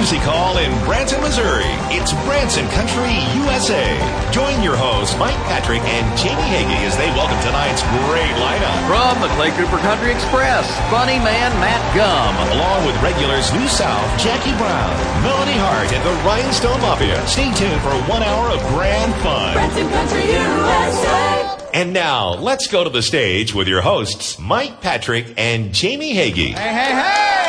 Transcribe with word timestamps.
Country 0.00 0.16
Music 0.16 0.32
Hall 0.32 0.56
in 0.56 0.72
Branson, 0.88 1.20
Missouri. 1.20 1.68
It's 1.92 2.16
Branson 2.24 2.64
Country 2.72 3.20
USA. 3.44 3.84
Join 4.32 4.64
your 4.64 4.72
hosts, 4.72 5.12
Mike 5.20 5.36
Patrick 5.44 5.84
and 5.84 6.08
Jamie 6.16 6.40
Hagee, 6.40 6.88
as 6.88 6.96
they 6.96 7.12
welcome 7.12 7.36
tonight's 7.44 7.84
great 8.08 8.32
lineup. 8.40 8.80
From 8.88 9.20
the 9.20 9.28
Clay 9.36 9.52
Cooper 9.52 9.76
Country 9.84 10.16
Express, 10.16 10.64
funny 10.88 11.20
man 11.20 11.52
Matt 11.60 11.84
Gumm. 11.92 12.32
Along 12.56 12.88
with 12.88 12.96
regulars 13.04 13.52
New 13.52 13.68
South, 13.68 14.08
Jackie 14.16 14.56
Brown, 14.56 14.88
Melanie 15.20 15.60
Hart, 15.60 15.92
and 15.92 16.00
the 16.00 16.16
Rhinestone 16.24 16.80
Mafia. 16.80 17.20
Stay 17.28 17.52
tuned 17.52 17.80
for 17.84 17.92
one 18.08 18.24
hour 18.24 18.56
of 18.56 18.60
grand 18.72 19.12
fun. 19.20 19.52
Branson 19.52 19.84
Country 19.92 20.32
USA. 20.32 21.60
And 21.74 21.92
now, 21.92 22.40
let's 22.40 22.68
go 22.68 22.84
to 22.84 22.90
the 22.90 23.02
stage 23.02 23.52
with 23.52 23.68
your 23.68 23.82
hosts, 23.82 24.38
Mike 24.38 24.80
Patrick 24.80 25.34
and 25.36 25.74
Jamie 25.74 26.14
Hagee. 26.14 26.56
Hey, 26.56 26.72
hey, 26.72 26.92
hey! 26.96 27.39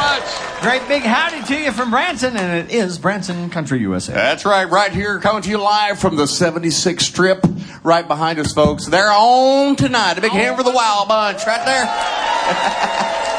Thanks 0.00 0.30
so 0.30 0.44
much. 0.44 0.62
Great 0.62 0.88
big 0.88 1.02
howdy 1.02 1.42
to 1.46 1.56
you 1.56 1.72
from 1.72 1.90
Branson, 1.90 2.36
and 2.36 2.70
it 2.70 2.74
is 2.74 2.98
Branson 2.98 3.50
Country 3.50 3.80
USA. 3.80 4.12
That's 4.12 4.44
right, 4.44 4.68
right 4.68 4.92
here, 4.92 5.18
coming 5.18 5.42
to 5.42 5.50
you 5.50 5.58
live 5.58 5.98
from 5.98 6.16
the 6.16 6.26
76 6.26 7.04
strip, 7.04 7.44
right 7.82 8.06
behind 8.06 8.38
us, 8.38 8.52
folks. 8.52 8.86
They're 8.86 9.12
on 9.12 9.76
tonight. 9.76 10.18
A 10.18 10.20
big 10.20 10.32
hand 10.32 10.56
for 10.56 10.62
the 10.62 10.70
Wild 10.70 11.08
Bunch, 11.08 11.46
right 11.46 11.64
there. 11.64 13.26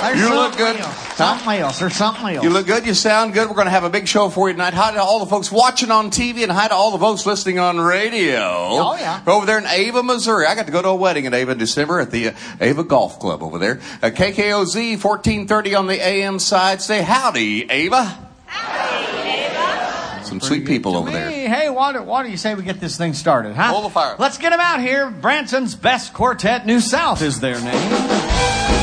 There's 0.00 0.20
You 0.20 0.32
look 0.32 0.56
good. 0.56 0.76
Else. 0.76 0.86
Huh? 0.86 1.14
Something 1.14 1.60
else. 1.60 1.78
There's 1.80 1.96
something 1.96 2.36
else. 2.36 2.44
You 2.44 2.50
look 2.50 2.66
good. 2.66 2.86
You 2.86 2.94
sound 2.94 3.34
good. 3.34 3.48
We're 3.48 3.56
going 3.56 3.66
to 3.66 3.72
have 3.72 3.82
a 3.82 3.90
big 3.90 4.06
show 4.06 4.28
for 4.28 4.48
you 4.48 4.54
tonight. 4.54 4.72
Hi 4.74 4.92
to 4.92 5.02
all 5.02 5.18
the 5.18 5.26
folks 5.26 5.50
watching 5.50 5.90
on 5.90 6.10
TV 6.10 6.44
and 6.44 6.52
hi 6.52 6.68
to 6.68 6.74
all 6.74 6.92
the 6.92 6.98
folks 7.00 7.26
listening 7.26 7.58
on 7.58 7.80
radio. 7.80 8.38
Oh, 8.40 8.96
yeah. 8.98 9.20
Over 9.26 9.44
there 9.44 9.58
in 9.58 9.66
Ava, 9.66 10.04
Missouri. 10.04 10.46
I 10.46 10.54
got 10.54 10.66
to 10.66 10.72
go 10.72 10.82
to 10.82 10.88
a 10.88 10.94
wedding 10.94 11.24
in 11.24 11.34
Ava 11.34 11.52
in 11.52 11.58
December 11.58 11.98
at 11.98 12.12
the 12.12 12.28
uh, 12.28 12.34
Ava 12.60 12.84
Golf 12.84 13.18
Club 13.18 13.42
over 13.42 13.58
there. 13.58 13.80
Uh, 14.00 14.10
KKOZ 14.10 15.02
1430 15.02 15.74
on 15.74 15.86
the 15.88 16.00
AM 16.00 16.38
side. 16.38 16.80
Say 16.80 17.02
howdy, 17.02 17.68
Ava. 17.68 18.28
Howdy, 18.46 19.28
Ava. 19.28 20.24
Some 20.24 20.40
sweet 20.40 20.64
people 20.64 20.96
over 20.96 21.10
there. 21.10 21.28
Hey, 21.28 21.48
hey, 21.48 21.70
why 21.70 21.92
do, 21.92 22.02
why 22.04 22.22
do 22.22 22.30
you 22.30 22.36
say 22.36 22.54
we 22.54 22.62
get 22.62 22.78
this 22.78 22.96
thing 22.96 23.14
started, 23.14 23.56
huh? 23.56 23.72
Hold 23.72 23.86
the 23.86 23.90
fire. 23.90 24.14
Let's 24.16 24.38
get 24.38 24.50
them 24.50 24.60
out 24.60 24.80
here. 24.80 25.10
Branson's 25.10 25.74
best 25.74 26.12
quartet, 26.12 26.66
New 26.66 26.78
South, 26.78 27.20
is 27.20 27.40
their 27.40 27.60
name. 27.60 28.77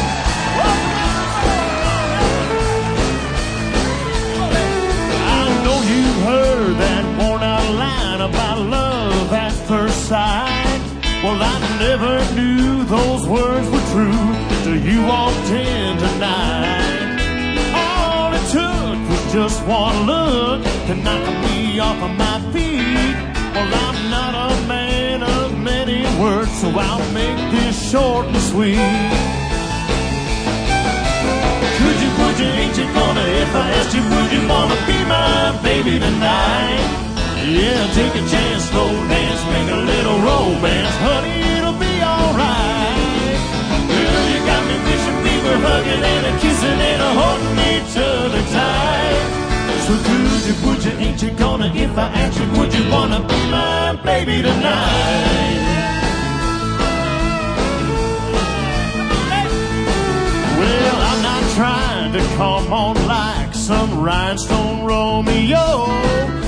Sight. 10.06 10.82
Well, 11.24 11.42
I 11.42 11.58
never 11.80 12.14
knew 12.36 12.84
those 12.84 13.26
words 13.28 13.68
were 13.74 13.86
true 13.94 14.26
till 14.64 14.78
you 14.78 15.02
walked 15.08 15.50
in 15.50 15.98
tonight. 15.98 17.18
All 17.74 18.30
it 18.38 18.46
took 18.54 18.98
was 19.10 19.34
just 19.34 19.66
one 19.66 20.06
look 20.06 20.62
to 20.88 20.94
knock 21.06 21.26
me 21.46 21.80
off 21.80 22.00
of 22.04 22.14
my 22.24 22.38
feet. 22.54 23.16
Well, 23.56 23.72
I'm 23.86 24.00
not 24.12 24.34
a 24.46 24.68
man 24.68 25.24
of 25.24 25.58
many 25.58 26.04
words, 26.22 26.52
so 26.62 26.70
I'll 26.70 27.12
make 27.12 27.40
this 27.56 27.76
short 27.92 28.28
and 28.28 28.44
sweet. 28.52 28.78
Could 31.78 31.98
you, 32.04 32.12
would 32.20 32.38
you, 32.42 32.52
ain't 32.62 32.78
you 32.78 32.88
gonna, 32.94 33.26
if 33.44 33.56
I 33.56 33.66
asked 33.80 33.96
you, 33.98 34.04
would 34.14 34.30
you 34.36 34.48
wanna 34.48 34.78
be 34.86 35.00
my 35.10 35.60
baby 35.64 35.98
tonight? 35.98 37.05
Yeah, 37.46 37.94
take 37.94 38.10
a 38.16 38.26
chance, 38.28 38.64
slow 38.72 38.90
dance, 38.90 39.44
make 39.54 39.70
a 39.70 39.78
little 39.78 40.18
romance, 40.18 40.96
honey, 40.98 41.46
it'll 41.54 41.78
be 41.78 42.02
alright. 42.02 43.38
Girl, 43.86 44.26
you 44.34 44.40
got 44.50 44.62
me 44.66 44.76
wishing 44.82 45.18
we 45.22 45.36
were 45.46 45.60
hugging 45.62 46.02
and 46.02 46.26
a 46.26 46.34
kissing 46.42 46.80
and 46.90 47.02
a 47.06 47.12
holding 47.14 47.60
each 47.70 47.94
other 48.02 48.42
tight. 48.50 49.22
So 49.86 49.94
could 49.94 50.42
you, 50.42 50.56
would 50.66 50.82
you, 50.86 50.92
ain't 51.06 51.22
you 51.22 51.32
gonna, 51.38 51.70
if 51.72 51.96
I 51.96 52.08
asked 52.18 52.40
you, 52.40 52.50
would 52.58 52.74
you 52.74 52.90
wanna 52.90 53.22
be 53.22 53.40
my 53.54 53.94
baby 54.04 54.42
tonight? 54.42 55.62
Well, 60.58 60.98
I'm 61.10 61.22
not 61.22 61.44
trying 61.54 62.12
to 62.14 62.24
come 62.38 62.74
on 62.74 62.96
like 63.08 63.54
some 63.54 64.02
rhinestone 64.02 64.84
Romeo. 64.84 66.45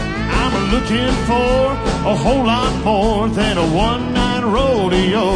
Looking 0.72 1.14
for 1.26 1.72
a 2.12 2.14
whole 2.14 2.44
lot 2.44 2.84
more 2.84 3.30
than 3.30 3.58
a 3.58 3.66
one 3.74 4.14
night 4.14 4.44
rodeo. 4.44 5.28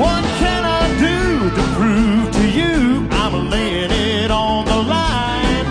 What 0.00 0.24
can 0.40 0.64
I 0.64 0.84
do 0.98 1.50
to 1.50 1.62
prove 1.76 2.32
to 2.32 2.44
you 2.48 3.06
I'm 3.10 3.50
laying 3.50 3.90
it 3.90 4.30
on 4.30 4.64
the 4.64 4.76
line? 4.76 5.66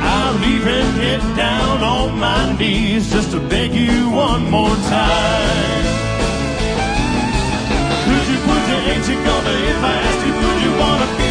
I'll 0.00 0.42
even 0.42 0.84
get 0.96 1.20
down 1.36 1.82
on 1.82 2.18
my 2.18 2.56
knees 2.58 3.10
just 3.12 3.30
to 3.32 3.40
beg 3.40 3.74
you 3.74 4.08
one 4.08 4.50
more 4.50 4.76
time. 4.88 5.84
Could 8.04 8.24
you, 8.32 8.38
would 8.48 8.64
you, 8.70 8.78
ain't 8.88 9.06
you 9.06 9.16
gonna, 9.28 9.54
if 9.72 9.84
I 9.84 9.94
asked 10.08 10.26
you, 10.26 10.32
would 10.32 10.58
you 10.64 10.72
wanna 10.80 11.08
be 11.18 11.27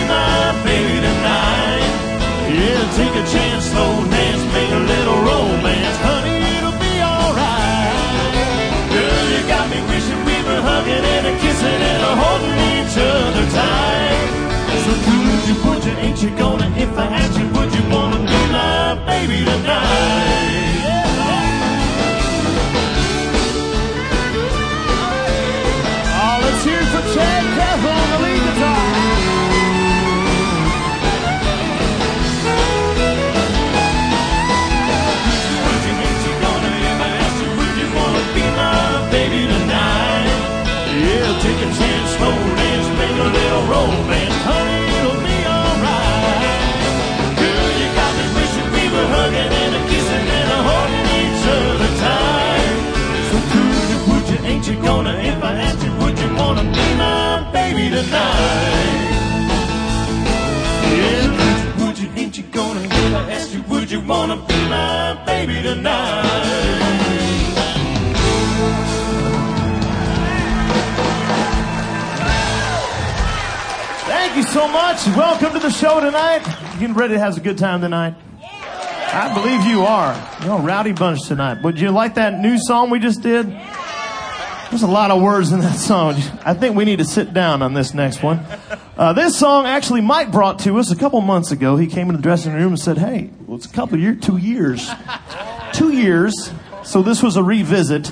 you, 16.30 16.38
gonna, 16.38 16.68
if 16.78 16.98
I 16.98 17.06
asked 17.08 17.40
you, 17.40 17.47
tonight? 58.04 59.10
Yeah, 60.94 61.86
would 61.86 61.98
you, 61.98 62.10
you, 62.10 62.44
gonna, 62.52 62.80
I 62.80 63.48
you, 63.50 63.64
would 63.64 63.90
you 63.90 64.02
wanna 64.02 64.36
be 64.36 64.56
my 64.70 65.24
baby 65.26 65.64
tonight? 65.64 66.24
Thank 74.06 74.36
you 74.36 74.44
so 74.44 74.68
much. 74.68 75.08
Welcome 75.16 75.54
to 75.54 75.60
the 75.60 75.72
show 75.72 76.00
tonight. 76.00 76.44
Getting 76.80 76.94
ready 76.94 77.16
to 77.16 77.20
have 77.20 77.36
a 77.38 77.40
good 77.40 77.58
time 77.58 77.82
tonight? 77.82 78.14
I 78.44 79.34
believe 79.34 79.66
you 79.66 79.82
are. 79.82 80.14
You're 80.44 80.60
a 80.60 80.62
rowdy 80.62 80.92
bunch 80.92 81.28
tonight. 81.28 81.64
Would 81.64 81.80
you 81.80 81.90
like 81.90 82.14
that 82.16 82.40
new 82.40 82.60
song 82.60 82.92
we 82.92 83.00
just 83.00 83.24
did? 83.24 83.48
There's 84.70 84.84
a 84.84 84.88
lot 84.88 85.12
of 85.12 85.22
words 85.22 85.54
in 85.54 85.62
that 85.62 85.78
song. 85.78 86.16
I 86.44 86.54
think 86.54 86.76
we 86.76 86.84
need 86.84 86.98
to 86.98 87.06
sit 87.06 87.34
down 87.34 87.62
on 87.62 87.74
this 87.74 87.94
next 87.94 88.22
one. 88.22 88.46
Uh, 88.98 89.14
this 89.14 89.38
song 89.38 89.66
actually 89.66 90.02
Mike 90.02 90.32
brought 90.32 90.60
to 90.60 90.78
us 90.78 90.92
a 90.92 90.96
couple 90.96 91.22
months 91.22 91.52
ago. 91.52 91.78
He 91.78 91.88
came 91.88 92.10
in 92.10 92.16
the 92.16 92.22
dressing 92.22 92.54
room 92.54 92.74
and 92.74 92.80
said, 92.80 92.98
"Hey, 92.98 93.30
well, 93.46 93.58
it's 93.58 93.66
a 93.66 93.70
couple 93.70 93.96
of 93.96 94.02
years, 94.02 94.20
two 94.20 94.38
years, 94.38 94.92
two 95.72 95.94
years." 95.94 96.52
So 96.84 97.02
this 97.02 97.24
was 97.24 97.38
a 97.38 97.44
revisit. 97.44 98.12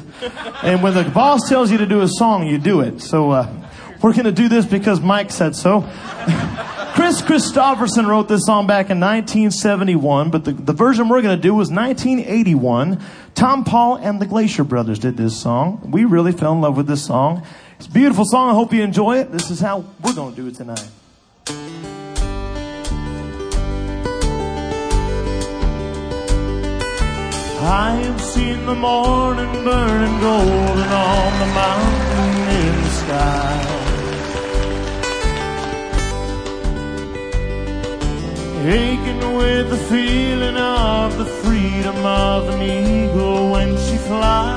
And 0.64 0.82
when 0.82 0.94
the 0.94 1.04
boss 1.04 1.50
tells 1.50 1.72
you 1.72 1.78
to 1.78 1.86
do 1.86 2.02
a 2.02 2.08
song, 2.08 2.48
you 2.48 2.58
do 2.58 2.82
it. 2.82 3.02
So 3.02 3.32
uh, 3.32 3.68
we're 4.02 4.14
going 4.14 4.26
to 4.26 4.32
do 4.32 4.48
this 4.48 4.66
because 4.66 5.02
Mike 5.02 5.32
said 5.32 5.56
so. 5.56 5.82
Kris 6.96 7.22
Kristofferson 7.22 8.08
wrote 8.08 8.30
this 8.30 8.46
song 8.46 8.68
back 8.68 8.90
in 8.90 9.02
1971, 9.02 10.32
but 10.32 10.46
the, 10.46 10.54
the 10.54 10.72
version 10.72 11.10
we're 11.10 11.22
going 11.22 11.36
to 11.36 11.42
do 11.42 11.54
was 11.54 11.70
1981. 11.70 13.04
Tompall 13.34 14.00
and 14.02 14.22
the 14.22 14.26
Glaser 14.26 14.64
Brothers 14.64 14.98
did 14.98 15.18
this 15.18 15.38
song. 15.38 15.92
We 15.92 16.06
really 16.06 16.32
fell 16.32 16.54
in 16.54 16.62
love 16.62 16.78
with 16.78 16.88
this 16.88 17.04
song. 17.04 17.46
It's 17.76 17.88
a 17.88 17.92
beautiful 17.92 18.24
song. 18.24 18.50
I 18.50 18.54
hope 18.54 18.72
you 18.72 18.82
enjoy 18.82 19.18
it. 19.18 19.30
This 19.30 19.52
is 19.52 19.60
how 19.60 19.84
we're 20.02 20.14
going 20.14 20.36
to 20.36 20.42
do 20.42 20.48
it 20.48 20.56
tonight. 20.56 20.88
I 27.60 27.92
have 28.04 28.22
seen 28.22 28.66
the 28.66 28.76
morning 28.76 29.52
burning 29.66 30.20
golden 30.22 30.88
on 30.94 31.40
the 31.40 31.46
mountain 31.54 32.56
in 32.56 32.82
the 32.84 32.90
sky. 32.90 33.75
Aching 38.68 39.36
with 39.38 39.70
the 39.70 39.78
feeling 39.78 40.58
of 40.58 41.20
the 41.20 41.26
freedom 41.26 42.04
of 42.04 42.50
an 42.50 42.64
eagle 42.64 43.52
when 43.52 43.78
she 43.78 43.96
flies. 43.98 44.56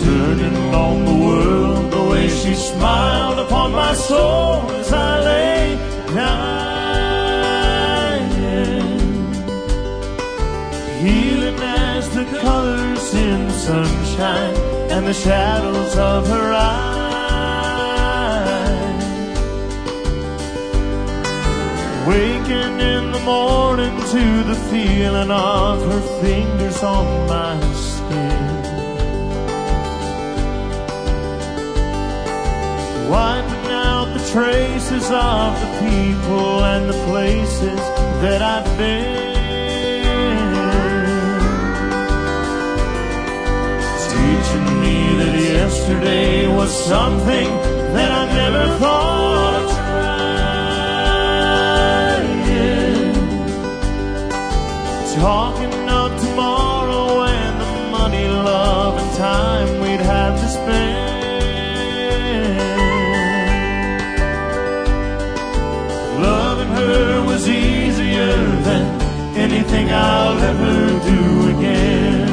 Turning 0.00 0.56
along 0.68 1.04
the 1.04 1.12
world 1.26 1.92
the 1.92 2.04
way 2.10 2.26
she 2.28 2.54
smiled 2.54 3.38
upon 3.38 3.72
my 3.72 3.92
soul 3.92 4.70
as 4.70 4.90
I 4.90 5.20
lay 5.20 5.76
dying. 6.14 6.56
Healing 11.04 11.60
as 11.60 12.08
the 12.14 12.24
colors 12.40 13.14
in 13.14 13.46
the 13.46 13.52
sunshine 13.52 14.56
and 14.90 15.06
the 15.06 15.12
shadows 15.12 15.98
of 15.98 16.26
her 16.28 16.54
eyes. 16.54 16.95
Waking 22.06 22.78
in 22.78 23.10
the 23.10 23.18
morning 23.24 23.96
to 23.98 24.44
the 24.44 24.54
feeling 24.70 25.28
of 25.28 25.82
her 25.90 26.00
fingers 26.22 26.80
on 26.84 27.26
my 27.26 27.58
skin. 27.74 28.44
Wiping 33.10 33.72
out 33.72 34.08
the 34.14 34.24
traces 34.30 35.10
of 35.10 35.60
the 35.62 35.70
people 35.80 36.64
and 36.64 36.88
the 36.88 36.98
places 37.10 37.80
that 38.22 38.40
I've 38.40 38.78
been. 38.78 39.26
Teaching 44.12 44.80
me 44.80 45.24
that 45.24 45.34
yesterday 45.42 46.46
was 46.46 46.70
something 46.70 47.48
that 47.94 48.12
I 48.12 48.32
never 48.32 48.78
thought 48.78 49.45
of 55.24 56.20
tomorrow 56.20 57.22
and 57.24 57.60
the 57.60 57.90
money, 57.90 58.28
love, 58.28 58.98
and 58.98 59.16
time 59.16 59.80
we'd 59.80 60.00
have 60.00 60.38
to 60.38 60.48
spend. 60.48 61.16
Loving 66.22 66.68
her 66.68 67.24
was 67.24 67.48
easier 67.48 68.36
than 68.62 69.00
anything 69.36 69.90
I'll 69.90 70.38
ever 70.38 70.88
do 71.10 71.48
again. 71.56 72.28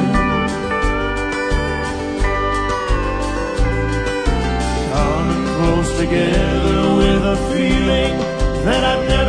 Coming 4.92 5.46
close 5.56 5.96
together 5.98 6.94
with 7.00 7.22
a 7.24 7.36
feeling 7.50 8.18
that 8.64 8.84
I've 8.84 9.08
never 9.08 9.23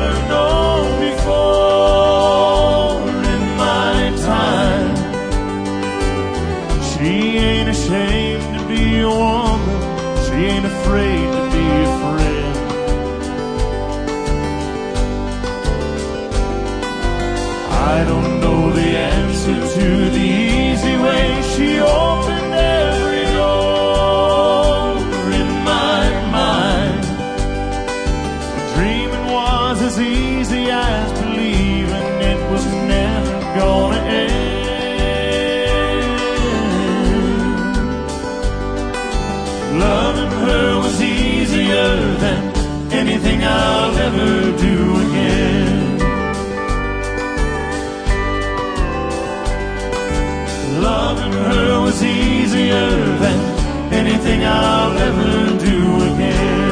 Loving 51.06 51.34
her 51.34 51.82
was 51.82 52.02
easier 52.04 52.90
than 53.24 53.94
anything 53.94 54.44
I'll 54.44 54.98
ever 54.98 55.58
do 55.64 56.14
again. 56.14 56.66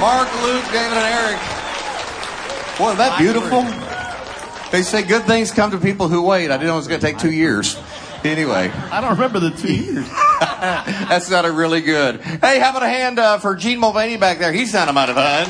Mark, 0.00 0.28
Luke, 0.42 0.64
David, 0.66 0.98
and 0.98 1.08
Eric. 1.14 1.38
Boy, 2.76 2.90
is 2.90 2.98
that 2.98 3.16
beautiful? 3.18 3.62
They 4.70 4.82
say 4.82 5.02
good 5.02 5.22
things 5.22 5.50
come 5.52 5.70
to 5.70 5.78
people 5.78 6.08
who 6.08 6.20
wait. 6.22 6.50
I 6.50 6.56
didn't 6.56 6.66
know 6.66 6.74
it 6.74 6.78
was 6.78 6.88
going 6.88 7.00
to 7.00 7.06
take 7.06 7.18
two 7.18 7.30
years. 7.30 7.78
Anyway, 8.24 8.70
I 8.90 9.00
don't 9.00 9.10
remember 9.12 9.38
the 9.38 9.50
two 9.52 9.72
years. 9.84 10.08
that 11.08 11.22
sounded 11.22 11.52
really 11.52 11.80
good. 11.80 12.20
Hey, 12.20 12.58
how 12.58 12.70
about 12.70 12.82
a 12.82 12.88
hand 12.88 13.18
uh, 13.18 13.38
for 13.38 13.54
Gene 13.54 13.78
Mulvaney 13.78 14.16
back 14.16 14.38
there? 14.38 14.52
He 14.52 14.66
sounded 14.66 14.92
mighty 14.92 15.12
fine. 15.12 15.46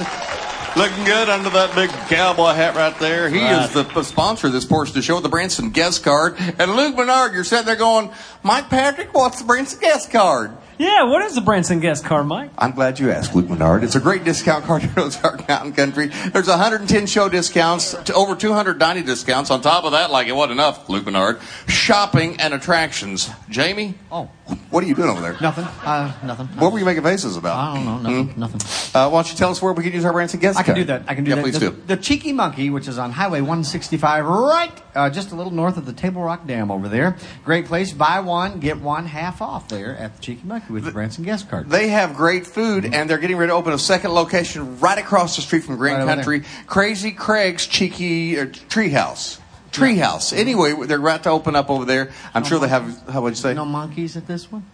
Looking 0.77 1.05
good 1.05 1.29
under 1.29 1.51
that 1.51 1.73
big 1.77 1.89
cowboy 2.09 2.53
hat 2.53 2.75
right 2.75 2.99
there. 2.99 3.29
He 3.29 3.39
is 3.39 3.73
the 3.73 3.85
p- 3.85 4.03
sponsor 4.03 4.49
of 4.49 4.53
this 4.53 4.65
portion 4.65 4.91
of 4.91 4.95
the 4.97 5.03
show, 5.03 5.21
the 5.21 5.29
Branson 5.29 5.71
guest 5.71 6.03
card. 6.03 6.35
And 6.59 6.75
Luke 6.75 6.97
Bernard, 6.97 7.33
you're 7.33 7.45
sitting 7.45 7.67
there 7.67 7.77
going, 7.77 8.11
Mike 8.43 8.69
Patrick, 8.71 9.15
what's 9.15 9.39
the 9.39 9.45
Branson 9.45 9.79
guest 9.79 10.11
card? 10.11 10.51
Yeah, 10.77 11.05
what 11.05 11.23
is 11.23 11.37
the 11.37 11.41
Branson 11.41 11.79
guest 11.79 12.05
card, 12.05 12.27
Mike? 12.27 12.51
I'm 12.59 12.73
glad 12.73 12.99
you 12.99 13.13
asked, 13.13 13.37
Luke 13.37 13.49
Menard. 13.49 13.85
It's 13.85 13.95
a 13.95 14.01
great 14.01 14.25
discount 14.25 14.65
card 14.65 14.83
in 14.83 14.91
Ozark 14.97 15.47
Mountain 15.47 15.75
Country. 15.75 16.07
There's 16.09 16.49
110 16.49 17.07
show 17.07 17.29
discounts, 17.29 17.93
to 17.95 18.13
over 18.13 18.35
290 18.35 19.03
discounts. 19.05 19.53
On 19.53 19.61
top 19.61 19.85
of 19.85 19.93
that, 19.93 20.11
like 20.11 20.27
it 20.27 20.33
wasn't 20.35 20.55
enough, 20.55 20.89
Luke 20.89 21.05
Menard, 21.05 21.39
shopping 21.69 22.41
and 22.41 22.53
attractions. 22.53 23.31
Jamie, 23.49 23.95
Oh, 24.11 24.29
what 24.71 24.85
are 24.85 24.87
you 24.87 24.95
doing 24.95 25.09
over 25.09 25.21
there? 25.21 25.37
nothing. 25.41 25.65
Uh, 25.65 26.13
nothing. 26.25 26.47
What 26.59 26.73
were 26.73 26.79
you 26.79 26.85
making 26.85 27.03
faces 27.03 27.37
about? 27.37 27.57
I 27.57 27.75
don't 27.75 28.03
know. 28.03 28.11
Nothing. 28.11 28.41
Nothing. 28.41 28.61
Uh, 28.95 29.09
why 29.11 29.23
don't 29.23 29.31
you 29.31 29.37
tell 29.37 29.51
us 29.51 29.63
where 29.63 29.73
we 29.73 29.83
can 29.83 29.93
use 29.93 30.05
our 30.05 30.13
Branson 30.13 30.41
guest 30.41 30.57
Card? 30.57 30.65
I 30.65 30.67
can 30.67 30.75
do 30.75 30.85
that. 30.85 31.05
I 31.09 31.15
can 31.15 31.25
do 31.25 31.31
yeah, 31.31 31.37
that. 31.37 31.43
please 31.43 31.59
the, 31.59 31.71
do. 31.71 31.83
The 31.87 31.97
Cheeky 31.97 32.33
Monkey, 32.33 32.71
which 32.71 32.89
is 32.89 32.99
on 32.99 33.11
Highway 33.11 33.41
165, 33.41 34.27
right 34.27 34.85
uh, 34.95 35.11
just 35.11 35.33
a 35.33 35.35
little 35.35 35.53
north 35.53 35.77
of 35.77 35.87
the 35.87 35.93
Table 35.93 36.23
Rock 36.23 36.47
Dam 36.47 36.71
over 36.71 36.89
there. 36.89 37.17
Great 37.45 37.67
place. 37.67 37.93
Buy 37.93 38.21
one, 38.21 38.61
get 38.61 38.81
one 38.81 39.07
half 39.07 39.43
off 39.43 39.69
there 39.69 39.97
at 39.97 40.17
the 40.17 40.23
Cheeky 40.23 40.47
Monkey 40.47 40.73
with 40.73 40.85
the 40.85 40.93
Branson 40.93 41.25
guest 41.25 41.49
card. 41.49 41.69
They 41.69 41.89
have 41.89 42.15
great 42.15 42.47
food, 42.47 42.85
and 42.85 43.09
they're 43.09 43.19
getting 43.19 43.37
ready 43.37 43.51
to 43.51 43.55
open 43.55 43.73
a 43.73 43.79
second 43.79 44.13
location 44.13 44.79
right 44.81 44.99
across 44.99 45.37
the 45.37 45.43
street 45.43 45.65
from 45.65 45.77
Green 45.77 45.95
Right 45.95 46.07
Country. 46.07 46.43
Crazy 46.67 47.13
Craig's 47.13 47.67
Cheeky 47.67 48.39
uh, 48.39 48.47
Treehouse. 48.47 49.41
Treehouse. 49.75 50.37
Anyway, 50.37 50.73
they're 50.87 50.99
about 50.99 51.25
to 51.25 51.31
open 51.31 51.57
up 51.57 51.69
over 51.69 51.85
there. 51.85 52.13
I'm 52.33 52.45
sure 52.45 52.59
they 52.59 52.69
have. 52.69 53.09
How 53.09 53.23
would 53.23 53.31
you 53.31 53.37
say? 53.37 53.55
No 53.55 53.65
monkeys 53.65 54.17
at 54.17 54.27
this 54.27 54.51
one. 54.51 54.65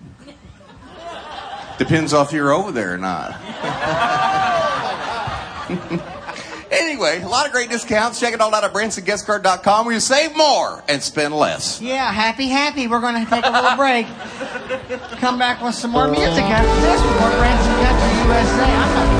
Depends 1.79 2.13
if 2.13 2.33
you're 2.33 2.53
over 2.53 2.73
there 2.73 2.93
or 2.93 2.99
not. 2.99 3.41
anyway, 6.71 7.23
a 7.23 7.29
lot 7.29 7.47
of 7.47 7.53
great 7.53 7.71
discounts. 7.71 8.21
Check 8.21 8.35
it 8.35 8.41
all 8.43 8.55
out 8.55 8.65
at 8.65 8.73
BransonGuestCard.com 8.75 9.87
where 9.87 9.95
you 9.95 10.01
save 10.01 10.37
more 10.37 10.85
and 10.89 11.03
spend 11.03 11.35
less. 11.35 11.81
Yeah, 11.81 12.13
happy, 12.13 12.49
happy. 12.49 12.87
We're 12.87 13.01
going 13.01 13.25
to 13.25 13.31
take 13.31 13.47
a 13.47 13.51
little 13.51 13.77
break. 13.77 14.07
Come 15.21 15.39
back 15.39 15.63
with 15.63 15.75
some 15.75 15.93
more 15.93 16.09
music 16.09 16.45
after 16.45 16.81
this. 16.83 17.01
More 17.01 17.31
Branson 17.39 17.73
Country 17.83 18.11
USA. 18.29 19.20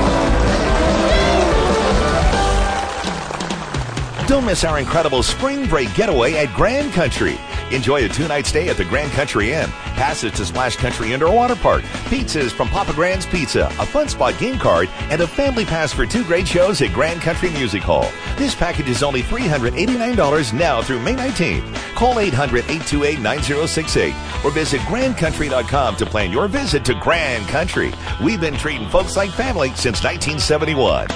Don't 4.31 4.45
miss 4.45 4.63
our 4.63 4.79
incredible 4.79 5.23
spring 5.23 5.67
break 5.67 5.93
getaway 5.93 6.35
at 6.35 6.55
Grand 6.55 6.93
Country. 6.93 7.37
Enjoy 7.69 8.05
a 8.05 8.07
two 8.07 8.29
night 8.29 8.45
stay 8.45 8.69
at 8.69 8.77
the 8.77 8.85
Grand 8.85 9.11
Country 9.11 9.51
Inn, 9.51 9.67
passes 9.97 10.31
to 10.31 10.45
Splash 10.45 10.77
Country 10.77 11.11
Indoor 11.11 11.35
Water 11.35 11.57
Park, 11.57 11.83
pizzas 12.07 12.53
from 12.53 12.69
Papa 12.69 12.93
Grand's 12.93 13.25
Pizza, 13.25 13.65
a 13.77 13.85
fun 13.85 14.07
spot 14.07 14.39
game 14.39 14.57
card, 14.57 14.87
and 15.09 15.19
a 15.19 15.27
family 15.27 15.65
pass 15.65 15.91
for 15.91 16.05
two 16.05 16.23
great 16.23 16.47
shows 16.47 16.81
at 16.81 16.93
Grand 16.93 17.19
Country 17.19 17.49
Music 17.49 17.83
Hall. 17.83 18.09
This 18.37 18.55
package 18.55 18.87
is 18.87 19.03
only 19.03 19.21
$389 19.21 20.53
now 20.53 20.81
through 20.81 21.01
May 21.01 21.15
19th. 21.15 21.75
Call 21.95 22.17
800 22.17 22.59
828 22.69 23.19
9068 23.19 24.15
or 24.45 24.51
visit 24.51 24.79
grandcountry.com 24.83 25.97
to 25.97 26.05
plan 26.05 26.31
your 26.31 26.47
visit 26.47 26.85
to 26.85 26.93
Grand 26.93 27.45
Country. 27.49 27.91
We've 28.23 28.39
been 28.39 28.55
treating 28.55 28.87
folks 28.87 29.17
like 29.17 29.31
family 29.31 29.71
since 29.71 30.01
1971. 30.01 31.09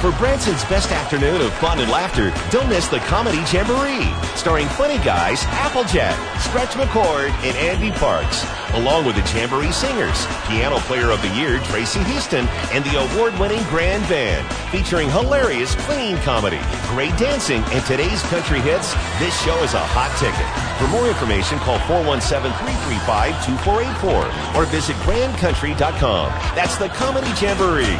For 0.00 0.12
Branson's 0.12 0.64
best 0.66 0.92
afternoon 0.92 1.40
of 1.40 1.52
fun 1.54 1.80
and 1.80 1.90
laughter, 1.90 2.32
don't 2.52 2.68
miss 2.68 2.86
the 2.86 3.00
Comedy 3.10 3.38
Jamboree, 3.50 4.14
starring 4.36 4.68
funny 4.68 4.98
guys 4.98 5.42
Applejack, 5.46 6.14
Stretch 6.38 6.74
McCord, 6.78 7.30
and 7.42 7.56
Andy 7.56 7.90
Parks. 7.98 8.46
along 8.74 9.04
with 9.04 9.16
the 9.16 9.22
Jamboree 9.22 9.72
Singers, 9.72 10.24
Piano 10.46 10.78
Player 10.86 11.10
of 11.10 11.20
the 11.22 11.28
Year 11.34 11.58
Tracy 11.64 12.00
Houston, 12.04 12.46
and 12.70 12.84
the 12.84 13.00
award-winning 13.00 13.64
Grand 13.64 14.06
Band, 14.08 14.46
featuring 14.70 15.10
hilarious 15.10 15.74
clean 15.86 16.16
comedy, 16.18 16.60
great 16.88 17.16
dancing, 17.16 17.64
and 17.72 17.84
today's 17.86 18.22
country 18.24 18.60
hits. 18.60 18.92
This 19.18 19.34
show 19.42 19.56
is 19.64 19.72
a 19.74 19.80
hot 19.80 20.12
ticket. 20.22 20.46
For 20.78 20.86
more 20.94 21.08
information, 21.08 21.58
call 21.58 21.78
417-335-2484 21.90 24.54
or 24.54 24.64
visit 24.66 24.94
grandcountry.com. 24.96 26.28
That's 26.54 26.76
the 26.76 26.88
Comedy 26.90 27.32
Jamboree. 27.40 27.98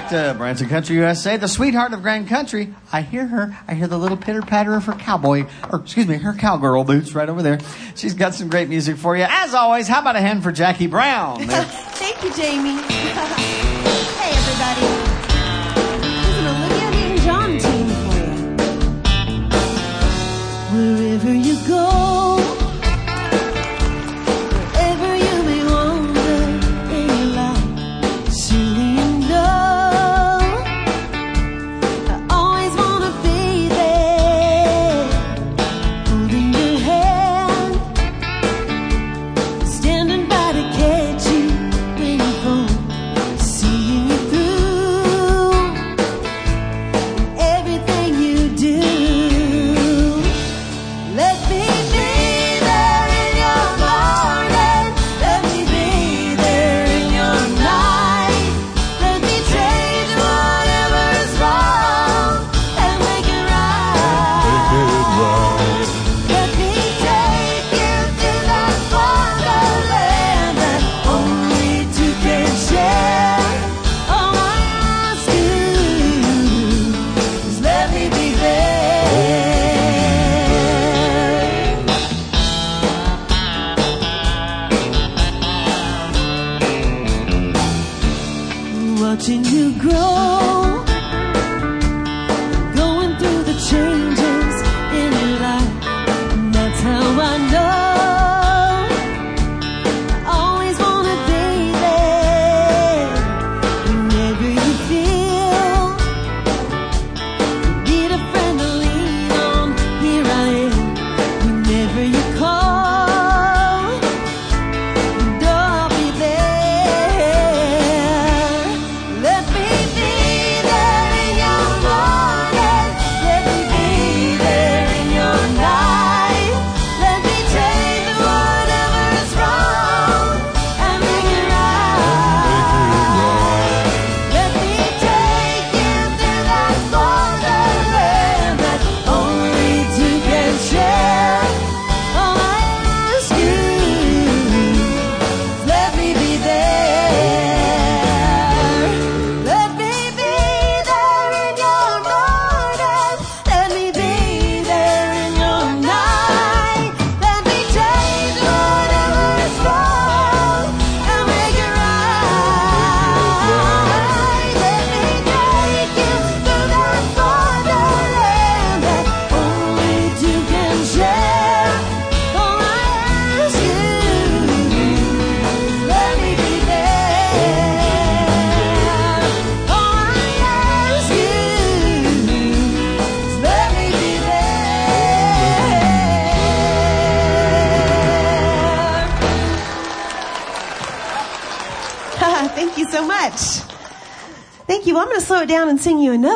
Back 0.00 0.10
to 0.10 0.34
Branson 0.38 0.68
Country 0.68 0.94
USA, 0.96 1.36
the 1.36 1.48
sweetheart 1.48 1.92
of 1.92 2.02
Grand 2.02 2.28
Country. 2.28 2.72
I 2.92 3.02
hear 3.02 3.26
her. 3.26 3.56
I 3.66 3.74
hear 3.74 3.88
the 3.88 3.98
little 3.98 4.16
pitter 4.16 4.42
patter 4.42 4.74
of 4.74 4.84
her 4.84 4.92
cowboy, 4.92 5.46
or 5.70 5.80
excuse 5.80 6.06
me, 6.06 6.18
her 6.18 6.34
cowgirl 6.34 6.84
boots 6.84 7.14
right 7.14 7.28
over 7.28 7.42
there. 7.42 7.58
She's 7.96 8.14
got 8.14 8.34
some 8.34 8.48
great 8.48 8.68
music 8.68 8.96
for 8.96 9.16
you. 9.16 9.26
As 9.28 9.54
always, 9.54 9.88
how 9.88 10.00
about 10.00 10.14
a 10.14 10.20
hand 10.20 10.44
for 10.44 10.52
Jackie 10.52 10.86
Brown? 10.86 11.40
Thank 11.48 12.22
you, 12.22 12.32
Jamie. 12.32 12.80
hey, 12.82 14.30
everybody. 14.36 15.17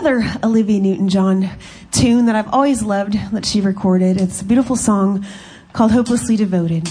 Another 0.05 0.29
Olivia 0.43 0.81
Newton-John 0.81 1.49
tune 1.93 2.27
that 2.27 2.35
I've 2.35 2.53
always 2.53 2.83
loved 2.83 3.13
that 3.31 3.47
she 3.47 3.61
recorded. 3.61 4.21
It's 4.21 4.43
a 4.43 4.45
beautiful 4.45 4.75
song 4.75 5.25
called 5.73 5.93
"Hopelessly 5.93 6.37
Devoted." 6.37 6.91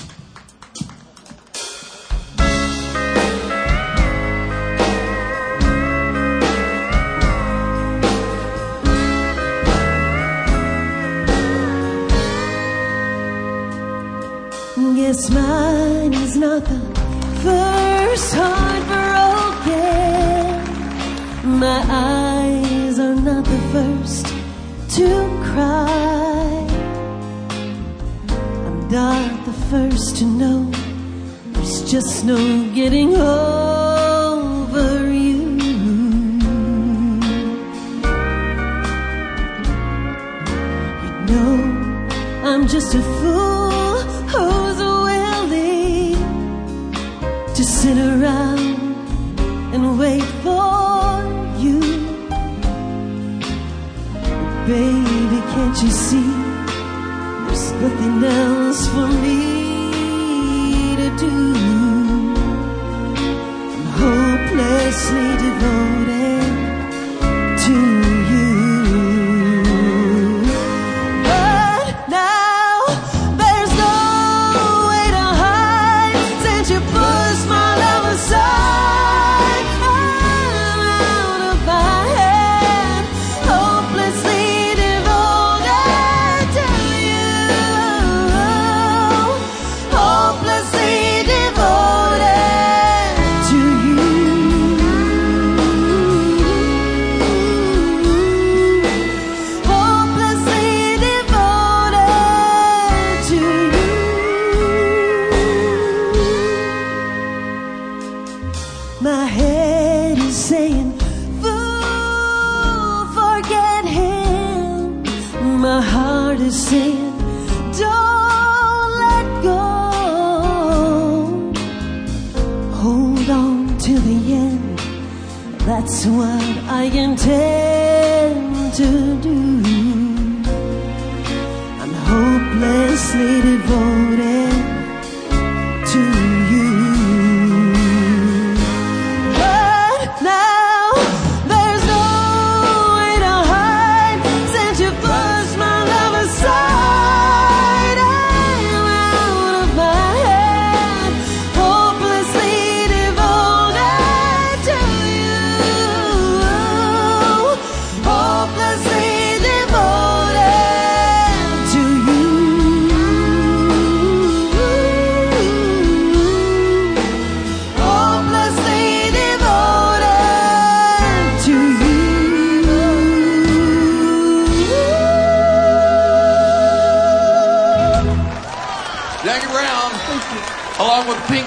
No 32.31 32.73
getting 32.73 33.13
over 33.17 33.50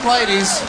the 0.05 0.11
Ladies. 0.11 0.61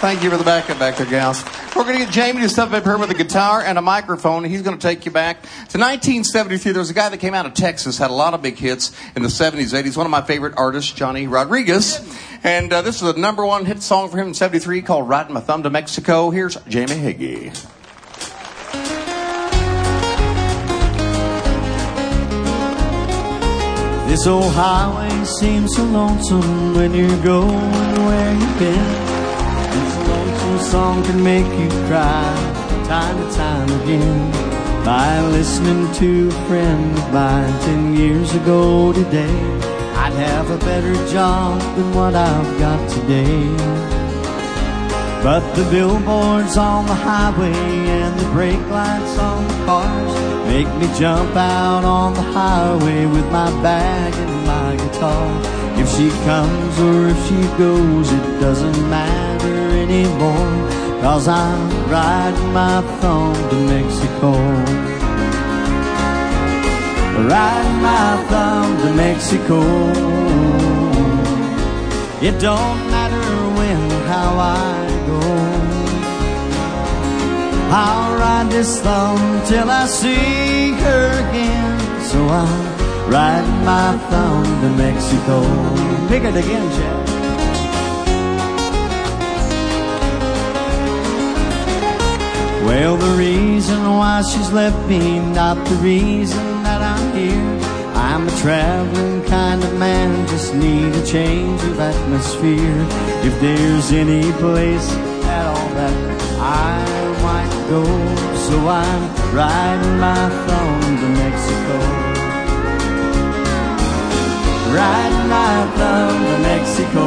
Thank 0.00 0.24
you 0.24 0.30
for 0.30 0.36
the 0.36 0.44
backup 0.44 0.78
back 0.78 0.96
there, 0.96 1.06
gals. 1.06 1.44
We're 1.76 1.84
going 1.84 1.98
to 1.98 2.04
get 2.04 2.12
Jamie 2.12 2.40
to 2.40 2.48
step 2.48 2.72
up 2.72 2.82
here 2.82 2.98
with 2.98 3.10
a 3.10 3.14
guitar 3.14 3.60
and 3.60 3.78
a 3.78 3.82
microphone. 3.82 4.44
and 4.44 4.52
He's 4.52 4.62
going 4.62 4.76
to 4.76 4.82
take 4.82 5.06
you 5.06 5.12
back 5.12 5.42
to 5.42 5.78
1973. 5.78 6.72
There 6.72 6.80
was 6.80 6.90
a 6.90 6.94
guy 6.94 7.08
that 7.08 7.18
came 7.18 7.32
out 7.32 7.46
of 7.46 7.54
Texas, 7.54 7.98
had 7.98 8.10
a 8.10 8.14
lot 8.14 8.34
of 8.34 8.42
big 8.42 8.56
hits 8.56 8.90
in 9.14 9.22
the 9.22 9.28
70s, 9.28 9.72
80s. 9.72 9.96
One 9.96 10.06
of 10.06 10.10
my 10.10 10.22
favorite 10.22 10.54
artists, 10.56 10.92
Johnny 10.92 11.28
Rodriguez. 11.28 12.00
And 12.42 12.72
uh, 12.72 12.82
this 12.82 13.02
is 13.02 13.14
a 13.14 13.18
number 13.18 13.46
one 13.46 13.64
hit 13.64 13.82
song 13.82 14.10
for 14.10 14.18
him 14.18 14.28
in 14.28 14.34
73 14.34 14.82
called 14.82 15.08
Riding 15.08 15.34
My 15.34 15.40
Thumb 15.40 15.62
to 15.62 15.70
Mexico. 15.70 16.30
Here's 16.30 16.56
Jamie 16.66 16.96
Higgy. 16.96 17.81
This 24.12 24.26
old 24.26 24.52
highway 24.52 25.24
seems 25.24 25.74
so 25.74 25.84
lonesome 25.84 26.74
when 26.74 26.92
you're 26.92 27.22
going 27.22 27.94
where 28.04 28.34
you've 28.34 28.58
been. 28.58 28.92
This 29.72 29.96
lonesome 30.06 30.58
song 30.58 31.02
can 31.04 31.24
make 31.24 31.46
you 31.58 31.70
cry 31.88 32.22
time 32.86 33.16
and 33.16 33.32
time 33.32 33.70
again. 33.80 34.84
By 34.84 35.18
listening 35.28 35.90
to 35.94 36.28
a 36.28 36.46
friend 36.46 36.98
of 36.98 37.10
mine 37.10 37.58
ten 37.62 37.96
years 37.96 38.34
ago 38.34 38.92
today, 38.92 39.40
I'd 39.94 40.12
have 40.12 40.50
a 40.50 40.58
better 40.58 40.92
job 41.10 41.62
than 41.74 41.94
what 41.94 42.14
I've 42.14 42.58
got 42.58 42.90
today. 42.90 43.91
But 45.22 45.54
the 45.54 45.62
billboards 45.70 46.56
on 46.56 46.86
the 46.86 46.96
highway 46.96 47.52
and 47.52 48.18
the 48.18 48.28
brake 48.32 48.66
lights 48.70 49.16
on 49.20 49.46
the 49.46 49.54
cars 49.64 50.12
make 50.48 50.66
me 50.80 50.88
jump 50.98 51.36
out 51.36 51.84
on 51.84 52.14
the 52.14 52.22
highway 52.22 53.06
with 53.06 53.24
my 53.30 53.48
bag 53.62 54.12
and 54.14 54.46
my 54.46 54.74
guitar. 54.74 55.30
If 55.80 55.88
she 55.94 56.10
comes 56.26 56.78
or 56.80 57.06
if 57.06 57.18
she 57.28 57.40
goes, 57.56 58.10
it 58.10 58.40
doesn't 58.40 58.90
matter 58.90 59.58
anymore. 59.84 60.50
Cause 61.02 61.28
I'm 61.28 61.70
riding 61.88 62.52
my 62.52 62.82
thumb 63.00 63.34
to 63.50 63.56
Mexico. 63.74 64.32
Riding 67.30 67.80
my 67.80 68.26
thumb 68.28 68.76
to 68.82 68.92
Mexico. 68.94 69.60
It 72.20 72.40
don't 72.40 72.80
matter 72.90 73.26
when 73.56 73.92
or 73.92 74.04
how 74.06 74.38
I. 74.38 74.91
I'll 77.74 78.18
ride 78.18 78.50
this 78.50 78.82
thumb 78.82 79.46
till 79.46 79.70
I 79.70 79.86
see 79.86 80.72
her 80.72 81.28
again. 81.28 82.02
So 82.04 82.18
I'm 82.28 83.10
riding 83.10 83.64
my 83.64 83.96
thumb 84.10 84.44
to 84.44 84.68
Mexico. 84.76 85.40
Pick 86.08 86.24
it 86.24 86.36
again, 86.36 86.70
Jack. 86.76 87.06
Well, 92.66 92.98
the 92.98 93.16
reason 93.16 93.82
why 93.84 94.20
she's 94.20 94.52
left 94.52 94.86
me, 94.86 95.20
not 95.20 95.56
the 95.66 95.76
reason 95.76 96.62
that 96.64 96.82
I'm 96.82 97.16
here. 97.16 97.58
I'm 97.96 98.28
a 98.28 98.36
traveling 98.42 99.24
kind 99.24 99.64
of 99.64 99.78
man, 99.78 100.28
just 100.28 100.54
need 100.54 100.94
a 100.94 101.06
change 101.06 101.62
of 101.62 101.80
atmosphere. 101.80 102.86
If 103.24 103.40
there's 103.40 103.92
any 103.92 104.30
place 104.32 104.90
at 105.24 105.46
all 105.46 105.68
that 105.70 105.94
I 106.38 107.11
might 107.22 107.54
go, 107.70 107.84
so 108.46 108.56
I'm 108.66 109.02
riding 109.34 109.98
my 109.98 110.22
thumb 110.46 110.80
to 111.00 111.08
Mexico. 111.22 111.76
Riding 114.74 115.28
my 115.38 115.56
thumb 115.78 116.16
to 116.28 116.36
Mexico. 116.50 117.04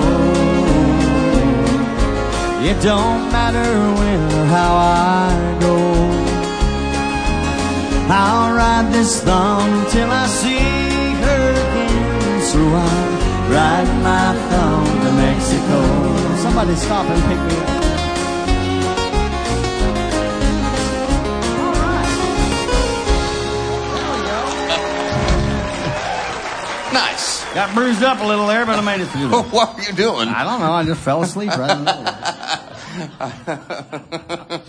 It 2.70 2.82
don't 2.82 3.32
matter 3.32 3.70
when 3.98 4.22
or 4.40 4.46
how 4.56 4.74
I 4.76 5.58
go. 5.60 5.76
I'll 8.08 8.56
ride 8.56 8.92
this 8.94 9.22
thumb 9.22 9.86
till 9.92 10.10
I 10.10 10.26
see 10.28 10.60
her 11.26 11.46
again. 11.66 12.42
So 12.52 12.60
I'm 12.88 13.52
riding 13.52 14.02
my 14.02 14.30
thumb 14.50 14.86
to 15.04 15.12
Mexico. 15.26 15.80
Somebody 16.44 16.76
stop 16.76 17.06
and 17.06 17.22
pick 17.30 17.42
me 17.50 17.64
up. 17.66 17.75
Nice. 26.96 27.44
Got 27.54 27.76
bruised 27.76 28.04
up 28.04 28.22
a 28.22 28.24
little 28.24 28.48
there, 28.48 28.66
but 28.66 28.80
I 28.80 28.82
made 28.82 29.02
it 29.02 29.08
through. 29.08 29.28
what 29.52 29.76
were 29.76 29.82
you 29.82 29.92
doing? 29.92 30.30
I 30.30 30.46
don't 30.46 30.62
know. 30.62 30.72
I 30.72 30.86
just 30.86 31.02
fell 31.02 31.24
asleep 31.24 31.50
right 31.50 31.72
in 31.72 31.84
the 31.84 31.92
middle. 31.92 32.06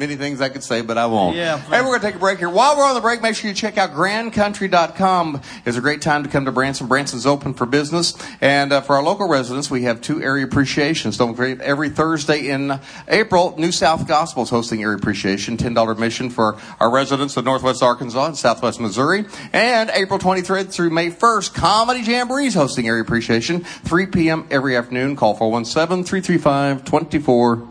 Many 0.00 0.16
things 0.16 0.40
I 0.40 0.48
could 0.48 0.64
say, 0.64 0.80
but 0.80 0.96
I 0.96 1.04
won't. 1.04 1.36
Yeah. 1.36 1.58
Hey, 1.58 1.82
we're 1.82 1.88
going 1.88 2.00
to 2.00 2.06
take 2.06 2.14
a 2.14 2.18
break 2.18 2.38
here. 2.38 2.48
While 2.48 2.74
we're 2.78 2.86
on 2.86 2.94
the 2.94 3.02
break, 3.02 3.20
make 3.20 3.36
sure 3.36 3.50
you 3.50 3.54
check 3.54 3.76
out 3.76 3.90
grandcountry.com. 3.90 5.42
It's 5.66 5.76
a 5.76 5.80
great 5.82 6.00
time 6.00 6.22
to 6.22 6.30
come 6.30 6.46
to 6.46 6.52
Branson. 6.52 6.86
Branson's 6.86 7.26
open 7.26 7.52
for 7.52 7.66
business. 7.66 8.14
And 8.40 8.72
uh, 8.72 8.80
for 8.80 8.96
our 8.96 9.02
local 9.02 9.28
residents, 9.28 9.70
we 9.70 9.82
have 9.82 10.00
two 10.00 10.22
area 10.22 10.46
appreciations. 10.46 11.18
Don't 11.18 11.34
forget, 11.34 11.60
every 11.60 11.90
Thursday 11.90 12.48
in 12.48 12.80
April, 13.08 13.54
New 13.58 13.72
South 13.72 14.08
Gospel 14.08 14.44
is 14.44 14.48
hosting 14.48 14.82
area 14.82 14.96
appreciation. 14.96 15.58
$10 15.58 15.92
admission 15.92 16.30
for 16.30 16.58
our 16.80 16.90
residents 16.90 17.36
of 17.36 17.44
Northwest 17.44 17.82
Arkansas 17.82 18.24
and 18.24 18.38
Southwest 18.38 18.80
Missouri. 18.80 19.26
And 19.52 19.90
April 19.90 20.18
23rd 20.18 20.72
through 20.72 20.88
May 20.88 21.10
1st, 21.10 21.52
Comedy 21.52 22.00
Jamboree 22.00 22.46
is 22.46 22.54
hosting 22.54 22.88
area 22.88 23.02
appreciation. 23.02 23.64
3 23.64 24.06
p.m. 24.06 24.46
every 24.50 24.78
afternoon. 24.78 25.14
Call 25.14 25.34
417 25.34 26.04
335 26.04 26.86
24 26.86 27.69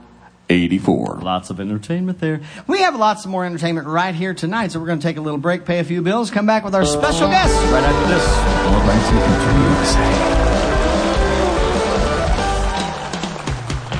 84. 0.49 1.19
Lots 1.21 1.49
of 1.49 1.59
entertainment 1.59 2.19
there. 2.19 2.41
We 2.67 2.79
have 2.81 2.95
lots 2.95 3.25
of 3.25 3.31
more 3.31 3.45
entertainment 3.45 3.87
right 3.87 4.15
here 4.15 4.33
tonight, 4.33 4.71
so 4.71 4.79
we're 4.79 4.87
going 4.87 4.99
to 4.99 5.07
take 5.07 5.17
a 5.17 5.21
little 5.21 5.39
break, 5.39 5.65
pay 5.65 5.79
a 5.79 5.83
few 5.83 6.01
bills, 6.01 6.31
come 6.31 6.45
back 6.45 6.63
with 6.63 6.75
our 6.75 6.85
special 6.85 7.27
guests 7.27 7.55
right 7.71 7.83
after 7.83 8.07
this. 8.07 8.25
More 8.71 8.83
Branson 8.83 9.19
Country 9.19 10.39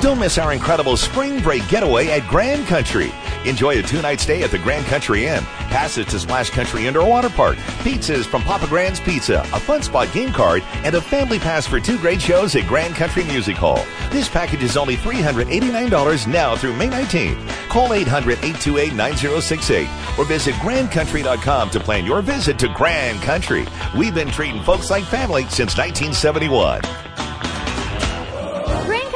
Don't 0.00 0.18
miss 0.18 0.38
our 0.38 0.52
incredible 0.54 0.96
spring 0.96 1.40
break 1.40 1.68
getaway 1.68 2.08
at 2.08 2.26
Grand 2.26 2.66
Country. 2.66 3.12
Enjoy 3.44 3.78
a 3.78 3.82
two 3.82 4.02
night 4.02 4.20
stay 4.20 4.42
at 4.42 4.50
the 4.50 4.58
Grand 4.58 4.84
Country 4.86 5.26
Inn, 5.26 5.42
passage 5.70 6.08
to 6.08 6.18
Splash 6.18 6.50
Country 6.50 6.86
Indoor 6.86 7.08
Water 7.08 7.30
Park, 7.30 7.56
pizzas 7.82 8.26
from 8.26 8.42
Papa 8.42 8.66
Grand's 8.66 9.00
Pizza, 9.00 9.40
a 9.52 9.60
fun 9.60 9.82
spot 9.82 10.12
game 10.12 10.32
card, 10.32 10.62
and 10.84 10.94
a 10.94 11.00
family 11.00 11.38
pass 11.38 11.66
for 11.66 11.80
two 11.80 11.98
great 11.98 12.20
shows 12.20 12.54
at 12.54 12.66
Grand 12.66 12.94
Country 12.94 13.24
Music 13.24 13.56
Hall. 13.56 13.84
This 14.10 14.28
package 14.28 14.62
is 14.62 14.76
only 14.76 14.96
$389 14.96 16.26
now 16.26 16.54
through 16.54 16.76
May 16.76 16.88
19th. 16.88 17.48
Call 17.68 17.94
800 17.94 18.38
828 18.38 18.92
9068 18.94 19.88
or 20.18 20.24
visit 20.26 20.54
grandcountry.com 20.56 21.70
to 21.70 21.80
plan 21.80 22.04
your 22.04 22.20
visit 22.20 22.58
to 22.58 22.68
Grand 22.68 23.22
Country. 23.22 23.66
We've 23.96 24.14
been 24.14 24.28
treating 24.28 24.62
folks 24.62 24.90
like 24.90 25.04
family 25.04 25.42
since 25.44 25.78
1971. 25.78 27.29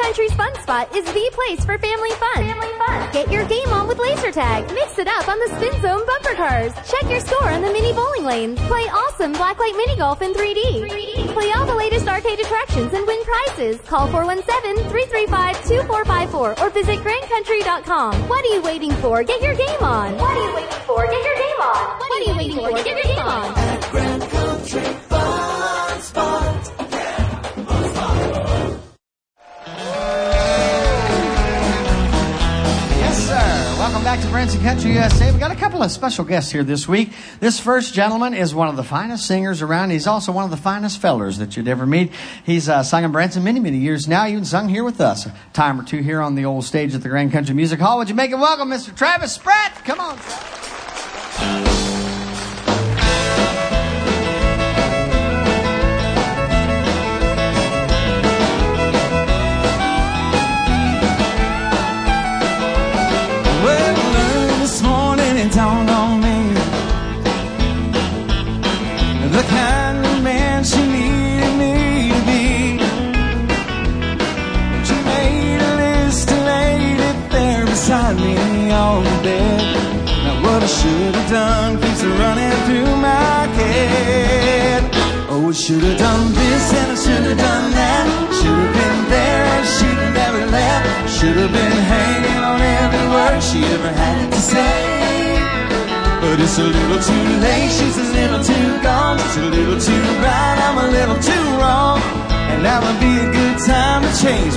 Grand 0.05 0.17
Country's 0.17 0.37
Fun 0.37 0.53
Spot 0.61 0.85
is 0.95 1.05
the 1.07 1.31
place 1.33 1.65
for 1.65 1.79
family 1.79 2.11
fun. 2.11 2.45
Family 2.45 2.69
fun. 2.77 3.11
Get 3.15 3.33
your 3.33 3.47
game 3.49 3.71
on 3.71 3.89
with 3.89 3.99
laser 3.99 4.31
tag. 4.31 4.71
Mix 4.75 4.99
it 4.99 5.09
up 5.09 5.27
on 5.27 5.39
the 5.39 5.49
Spin 5.57 5.73
Zone 5.81 6.05
bumper 6.05 6.35
cars. 6.35 6.75
Check 6.91 7.09
your 7.09 7.21
score 7.21 7.49
on 7.49 7.63
the 7.63 7.73
mini 7.73 7.95
bowling 7.95 8.25
lanes. 8.25 8.61
Play 8.69 8.83
awesome 8.93 9.33
blacklight 9.33 9.75
mini 9.75 9.97
golf 9.97 10.21
in 10.21 10.35
3D. 10.35 10.91
3D. 10.91 11.33
Play 11.33 11.53
all 11.53 11.65
the 11.65 11.75
latest 11.75 12.07
arcade 12.07 12.39
attractions 12.39 12.93
and 12.93 13.07
win 13.07 13.25
prizes. 13.25 13.81
Call 13.81 14.07
417-335-2454 14.09 16.61
or 16.61 16.69
visit 16.69 16.99
grandcountry.com. 16.99 18.29
What 18.29 18.45
are 18.45 18.55
you 18.55 18.61
waiting 18.61 18.93
for? 18.97 19.23
Get 19.23 19.41
your 19.41 19.55
game 19.55 19.83
on. 19.83 20.19
What 20.19 20.37
are 20.37 20.45
you 20.45 20.55
waiting 20.55 20.81
for? 20.87 21.07
Get 21.07 21.25
your 21.25 21.37
game 21.37 21.63
on. 21.63 21.99
What 21.99 22.13
are 22.13 22.21
you 22.31 22.37
waiting 22.37 22.59
for? 22.59 22.71
Get 22.73 22.87
your 22.87 23.01
game 23.03 23.21
on. 23.21 23.55
Grand 23.91 24.23
Country 24.23 24.83
Fun 24.83 26.01
Spot. 26.03 26.84
Welcome 34.05 34.21
back 34.21 34.27
to 34.27 34.33
Branson 34.33 34.61
Country 34.61 34.93
USA. 34.93 35.31
We've 35.31 35.41
got 35.41 35.51
a 35.51 35.57
couple 35.57 35.83
of 35.83 35.91
special 35.91 36.27
guests 36.27 36.53
here 36.53 36.63
this 36.63 36.87
week. 36.87 37.15
This 37.41 37.59
first 37.59 37.95
gentleman 37.95 38.35
is 38.35 38.55
one 38.55 38.69
of 38.69 38.77
the 38.77 38.85
finest 38.85 39.27
singers 39.27 39.63
around. 39.63 39.89
He's 39.89 40.07
also 40.07 40.31
one 40.31 40.45
of 40.45 40.51
the 40.51 40.59
finest 40.59 41.01
fellers 41.01 41.39
that 41.39 41.57
you'd 41.57 41.69
ever 41.69 41.87
meet. 41.87 42.13
He's 42.45 42.69
uh, 42.69 42.83
sung 42.83 43.05
in 43.05 43.13
Branson 43.13 43.43
many, 43.45 43.61
many 43.61 43.79
years 43.79 44.07
now. 44.07 44.27
Even 44.27 44.45
sung 44.45 44.69
here 44.69 44.85
with 44.85 45.01
us 45.01 45.25
a 45.25 45.35
time 45.55 45.81
or 45.81 45.85
two 45.85 46.03
here 46.03 46.21
on 46.21 46.35
the 46.35 46.45
old 46.45 46.67
stage 46.67 46.95
at 46.95 47.03
the 47.03 47.09
Grand 47.09 47.33
Country 47.33 47.55
Music 47.55 47.81
Hall. 47.81 47.97
Would 47.97 48.11
you 48.11 48.15
make 48.15 48.31
it 48.31 48.37
welcome, 48.37 48.69
Mr. 48.69 48.95
Travis 48.95 49.33
Spratt? 49.33 49.73
Come 49.87 50.01
on. 50.01 50.19
Well, 51.39 51.84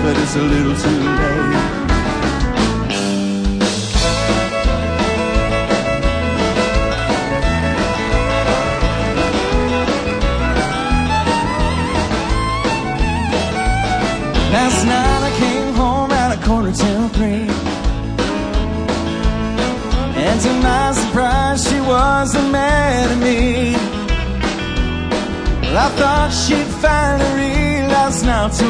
but 0.08 0.18
it's 0.20 0.36
a 0.38 0.42
little 0.42 0.74
too 0.74 0.90
late. 0.90 1.37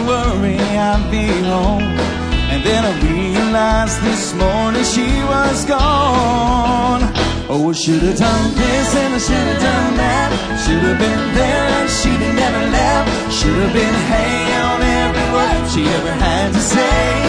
Worry, 0.08 0.56
I'd 0.56 1.04
be 1.12 1.28
home. 1.44 1.84
And 2.48 2.64
then 2.64 2.82
I 2.88 2.94
realized 3.04 4.00
this 4.02 4.34
morning 4.34 4.84
she 4.84 5.08
was 5.28 5.66
gone. 5.66 7.04
Oh, 7.52 7.70
I 7.70 7.74
should 7.74 8.02
have 8.08 8.18
done 8.18 8.48
this 8.56 8.96
and 8.96 9.14
I 9.14 9.20
should 9.20 9.48
have 9.52 9.62
done 9.62 9.94
that. 10.00 10.30
Should 10.64 10.84
have 10.88 11.00
been 11.00 11.24
there 11.36 11.66
and 11.78 11.90
she'd 11.92 12.24
have 12.24 12.36
never 12.36 12.64
left. 12.72 13.08
Should 13.36 13.60
have 13.64 13.74
been 13.76 13.98
hanging 14.08 14.64
on 14.72 14.80
every 15.04 15.28
word 15.36 15.64
she 15.72 15.84
ever 15.98 16.14
had 16.24 16.56
to 16.56 16.64
say. 16.64 17.28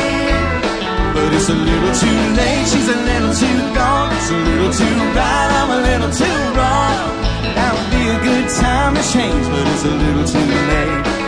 But 1.14 1.34
it's 1.34 1.50
a 1.50 1.58
little 1.58 1.94
too 1.98 2.20
late, 2.38 2.66
she's 2.70 2.88
a 2.88 2.98
little 3.10 3.34
too 3.34 3.58
gone. 3.74 4.14
It's 4.14 4.30
a 4.30 4.38
little 4.38 4.70
too 4.70 4.96
right, 5.18 5.50
I'm 5.58 5.70
a 5.74 5.80
little 5.82 6.12
too 6.14 6.38
wrong. 6.54 6.98
Now 7.58 7.74
would 7.74 7.90
be 7.90 8.04
a 8.06 8.18
good 8.22 8.46
time 8.62 8.94
to 8.94 9.02
change, 9.02 9.44
but 9.50 9.66
it's 9.66 9.84
a 9.84 9.94
little 9.98 10.26
too 10.30 10.46
late. 10.70 11.18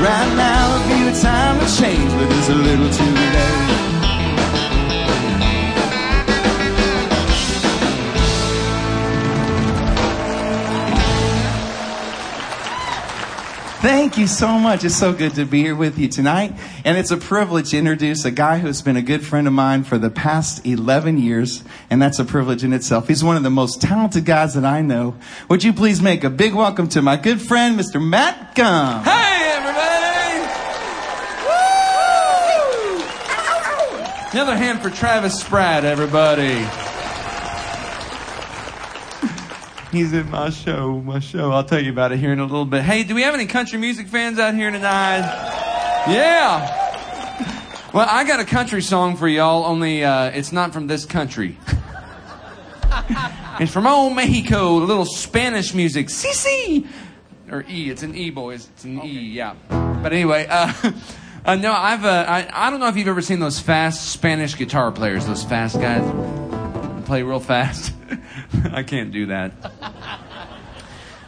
Right 0.00 0.34
now 0.36 0.78
would 0.78 0.88
be 0.88 1.10
the 1.10 1.20
time 1.20 1.58
to 1.58 1.66
change, 1.76 2.12
but 2.12 2.30
it's 2.30 2.48
a 2.48 2.54
little 2.54 2.88
too 2.88 3.14
late. 3.14 3.68
Thank 13.80 14.18
you 14.18 14.26
so 14.26 14.58
much. 14.58 14.84
It's 14.84 14.96
so 14.96 15.12
good 15.12 15.34
to 15.34 15.44
be 15.44 15.62
here 15.62 15.74
with 15.74 15.98
you 15.98 16.08
tonight. 16.08 16.52
And 16.84 16.98
it's 16.98 17.10
a 17.10 17.16
privilege 17.16 17.70
to 17.70 17.78
introduce 17.78 18.24
a 18.24 18.30
guy 18.30 18.58
who's 18.58 18.82
been 18.82 18.96
a 18.96 19.02
good 19.02 19.24
friend 19.24 19.46
of 19.46 19.52
mine 19.52 19.84
for 19.84 19.98
the 19.98 20.10
past 20.10 20.66
11 20.66 21.18
years. 21.18 21.62
And 21.88 22.00
that's 22.02 22.18
a 22.18 22.24
privilege 22.24 22.64
in 22.64 22.72
itself. 22.72 23.08
He's 23.08 23.22
one 23.22 23.36
of 23.36 23.42
the 23.42 23.50
most 23.50 23.80
talented 23.80 24.24
guys 24.24 24.54
that 24.54 24.64
I 24.64 24.82
know. 24.82 25.14
Would 25.48 25.64
you 25.64 25.72
please 25.72 26.02
make 26.02 26.24
a 26.24 26.30
big 26.30 26.54
welcome 26.54 26.88
to 26.90 27.02
my 27.02 27.16
good 27.16 27.40
friend, 27.40 27.78
Mr. 27.78 28.04
Matt 28.04 28.56
Gumm? 28.56 29.04
Hey, 29.04 29.27
Another 34.30 34.58
hand 34.58 34.82
for 34.82 34.90
Travis 34.90 35.40
Spratt, 35.40 35.86
everybody. 35.86 36.58
He's 39.90 40.12
in 40.12 40.30
my 40.30 40.50
show, 40.50 41.00
my 41.00 41.18
show. 41.18 41.50
I'll 41.50 41.64
tell 41.64 41.82
you 41.82 41.90
about 41.90 42.12
it 42.12 42.18
here 42.18 42.34
in 42.34 42.38
a 42.38 42.44
little 42.44 42.66
bit. 42.66 42.82
Hey, 42.82 43.04
do 43.04 43.14
we 43.14 43.22
have 43.22 43.32
any 43.32 43.46
country 43.46 43.78
music 43.78 44.06
fans 44.06 44.38
out 44.38 44.54
here 44.54 44.70
tonight? 44.70 45.20
Yeah. 46.08 47.90
Well, 47.94 48.06
I 48.06 48.24
got 48.24 48.38
a 48.38 48.44
country 48.44 48.82
song 48.82 49.16
for 49.16 49.26
y'all, 49.26 49.64
only 49.64 50.04
uh, 50.04 50.26
it's 50.26 50.52
not 50.52 50.74
from 50.74 50.88
this 50.88 51.06
country. 51.06 51.56
it's 53.58 53.72
from 53.72 53.86
old 53.86 54.14
Mexico, 54.14 54.76
a 54.76 54.84
little 54.84 55.06
Spanish 55.06 55.72
music. 55.72 56.10
Si, 56.10 56.34
si. 56.34 56.86
Or 57.50 57.64
E, 57.66 57.88
it's 57.88 58.02
an 58.02 58.14
E, 58.14 58.28
boys. 58.28 58.68
It's 58.74 58.84
an 58.84 59.02
E, 59.02 59.20
yeah. 59.20 59.54
But 60.02 60.12
anyway, 60.12 60.46
uh, 60.50 60.74
uh, 61.44 61.54
no, 61.54 61.72
I've, 61.72 62.04
uh, 62.04 62.24
I, 62.28 62.66
I 62.66 62.70
don't 62.70 62.80
know 62.80 62.88
if 62.88 62.96
you've 62.96 63.08
ever 63.08 63.22
seen 63.22 63.40
those 63.40 63.58
fast 63.60 64.10
Spanish 64.10 64.56
guitar 64.56 64.92
players, 64.92 65.26
those 65.26 65.44
fast 65.44 65.80
guys 65.80 66.02
play 67.06 67.22
real 67.22 67.40
fast. 67.40 67.92
I 68.72 68.82
can't 68.82 69.12
do 69.12 69.26
that. 69.26 69.52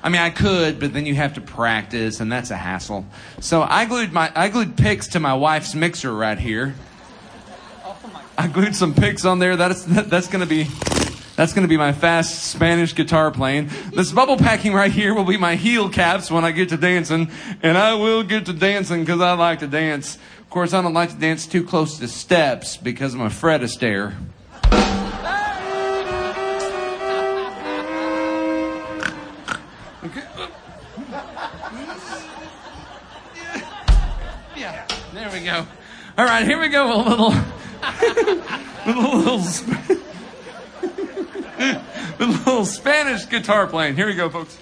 I 0.03 0.09
mean, 0.09 0.20
I 0.20 0.31
could, 0.31 0.81
but 0.81 0.92
then 0.92 1.07
you 1.07 1.14
have 1.14 1.35
to 1.35 1.40
practice, 1.40 2.20
and 2.20 2.31
that's 2.31 2.51
a 2.51 2.57
hassle. 2.57 3.05
So 3.40 3.62
I 3.62 3.85
glued 3.85 4.12
my 4.12 4.33
I 4.35 4.49
glued 4.49 4.77
picks 4.77 5.09
to 5.09 5.20
my 5.20 5.35
wife's 5.35 5.75
mixer 5.75 6.14
right 6.14 6.38
here. 6.38 6.75
I 8.38 8.49
glued 8.49 8.75
some 8.75 8.94
picks 8.94 9.25
on 9.25 9.38
there. 9.38 9.57
That's 9.57 9.85
that, 9.85 10.09
that's 10.09 10.29
gonna 10.29 10.46
be 10.46 10.68
that's 11.40 11.55
gonna 11.55 11.66
be 11.66 11.79
my 11.79 11.94
fast 11.94 12.50
Spanish 12.50 12.94
guitar 12.94 13.31
playing. 13.31 13.70
This 13.94 14.12
bubble 14.12 14.37
packing 14.37 14.74
right 14.74 14.92
here 14.92 15.14
will 15.14 15.24
be 15.24 15.38
my 15.38 15.55
heel 15.55 15.88
caps 15.88 16.31
when 16.31 16.44
I 16.44 16.50
get 16.50 16.68
to 16.68 16.76
dancing, 16.76 17.31
and 17.62 17.79
I 17.79 17.94
will 17.94 18.22
get 18.22 18.44
to 18.44 18.53
dancing 18.53 19.00
because 19.00 19.22
I 19.22 19.33
like 19.33 19.61
to 19.61 19.66
dance. 19.66 20.18
Of 20.38 20.50
course, 20.50 20.74
I 20.74 20.83
don't 20.83 20.92
like 20.92 21.09
to 21.12 21.16
dance 21.16 21.46
too 21.46 21.64
close 21.64 21.98
to 22.00 22.09
steps 22.09 22.76
because 22.76 23.14
I'm 23.14 23.22
a 23.22 23.31
Fred 23.31 23.62
Astaire. 23.62 24.14
Yeah, 34.55 34.87
there 35.14 35.31
we 35.33 35.42
go. 35.42 35.66
All 36.18 36.26
right, 36.26 36.44
here 36.44 36.61
we 36.61 36.68
go. 36.68 36.92
A 36.92 37.00
little, 37.00 37.35
little, 38.87 39.38
little, 39.38 39.99
A 42.20 42.25
little 42.25 42.64
Spanish 42.64 43.29
guitar 43.29 43.66
playing. 43.66 43.94
Here 43.94 44.07
we 44.07 44.14
go, 44.14 44.31
folks. 44.31 44.57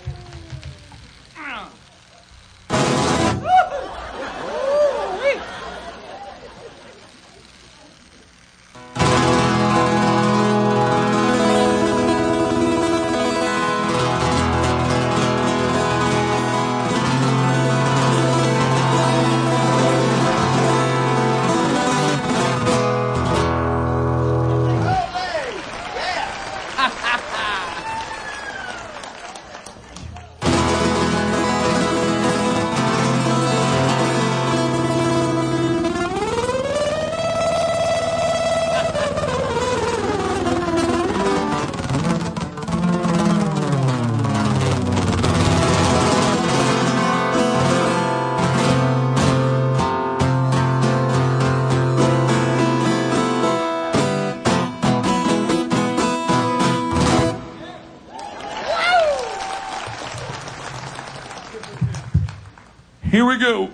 Here 63.11 63.25
we 63.25 63.39
go. 63.39 63.71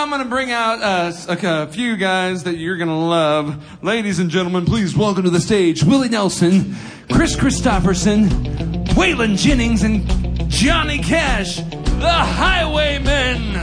I'm 0.00 0.08
going 0.08 0.22
to 0.22 0.28
bring 0.28 0.50
out 0.50 0.80
uh, 0.80 1.12
a, 1.28 1.64
a 1.64 1.66
few 1.66 1.94
guys 1.98 2.44
that 2.44 2.56
you're 2.56 2.78
going 2.78 2.88
to 2.88 2.94
love. 2.94 3.84
Ladies 3.84 4.18
and 4.18 4.30
gentlemen, 4.30 4.64
please 4.64 4.96
welcome 4.96 5.24
to 5.24 5.30
the 5.30 5.40
stage 5.40 5.84
Willie 5.84 6.08
Nelson, 6.08 6.74
Kris 7.12 7.36
Kristofferson, 7.36 8.30
Waylon 8.94 9.36
Jennings, 9.36 9.82
and 9.82 10.50
Johnny 10.50 11.00
Cash, 11.00 11.56
the 11.56 12.08
Highwaymen. 12.08 13.56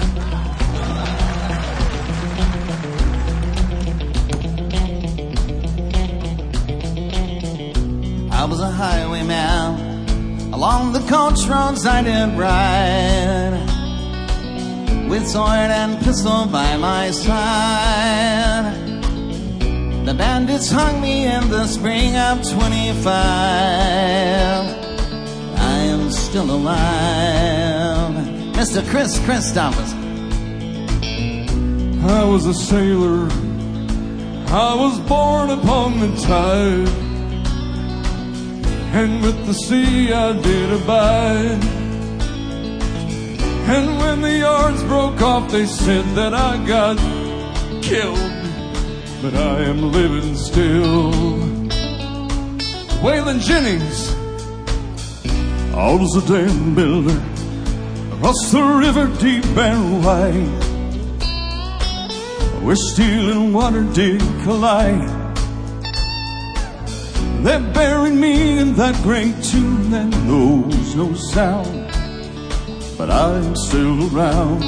I 8.31 8.45
was 8.45 8.59
a 8.59 8.69
highwayman 8.69 10.53
along 10.53 10.93
the 10.93 10.99
coach 11.09 11.47
roads 11.47 11.87
I 11.87 12.03
did 12.03 12.37
ride 12.37 13.76
with 15.09 15.27
sword 15.27 15.71
and 15.71 15.97
pistol 16.03 16.45
by 16.47 16.75
my 16.77 17.11
side. 17.11 18.73
The 20.05 20.13
bandits 20.13 20.69
hung 20.69 21.01
me 21.01 21.25
in 21.25 21.49
the 21.49 21.67
spring 21.67 22.15
of 22.15 22.41
25. 22.51 23.13
I 25.55 25.79
am 25.93 26.11
still 26.11 26.51
alive. 26.51 28.13
Mr. 28.55 28.87
Chris 28.89 29.19
Christophers. 29.19 29.93
I 32.03 32.23
was 32.23 32.45
a 32.45 32.53
sailor. 32.53 33.29
I 34.49 34.75
was 34.75 34.99
born 35.01 35.49
upon 35.49 35.99
the 35.99 36.15
tide. 36.21 36.87
And 38.93 39.21
with 39.21 39.45
the 39.45 39.53
sea 39.53 40.13
I 40.13 40.33
did 40.41 40.81
abide. 40.81 41.76
And 43.69 43.97
when 43.99 44.21
the 44.21 44.37
yards 44.37 44.81
broke 44.83 45.21
off, 45.21 45.51
they 45.51 45.65
said 45.65 46.05
that 46.15 46.33
I 46.33 46.55
got 46.65 46.97
killed. 47.83 48.17
But 49.21 49.35
I 49.35 49.63
am 49.63 49.91
living 49.91 50.35
still. 50.35 51.11
Waylon 53.03 53.41
Jennings. 53.41 54.15
I 55.75 55.93
was 55.93 56.15
a 56.15 56.25
dam 56.25 56.75
builder 56.75 57.21
across 58.15 58.51
the 58.51 58.63
river 58.63 59.07
deep 59.19 59.45
and 59.57 60.03
wide. 60.05 60.63
Where 62.63 62.77
steel 62.77 63.31
and 63.31 63.53
water 63.53 63.83
did 63.93 64.21
collide. 64.43 65.07
They 67.43 67.59
buried 67.73 68.13
me 68.13 68.59
in 68.59 68.75
that 68.75 68.95
great 69.03 69.43
tomb 69.43 69.91
that 69.91 70.07
knows 70.25 70.95
no 70.95 71.13
sound. 71.13 71.86
But 72.97 73.11
I'm 73.11 73.55
still 73.55 74.11
around. 74.11 74.63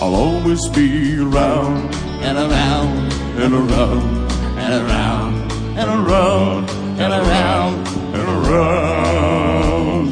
I'll 0.00 0.14
always 0.14 0.68
be 0.68 1.18
around 1.18 1.92
and 2.22 2.38
around 2.38 3.12
and 3.42 3.52
around 3.52 4.30
and 4.56 4.74
around 4.84 5.52
and 5.76 6.06
around 6.06 6.70
and 7.00 7.12
around 7.12 7.88
and 8.14 8.46
around. 8.46 10.10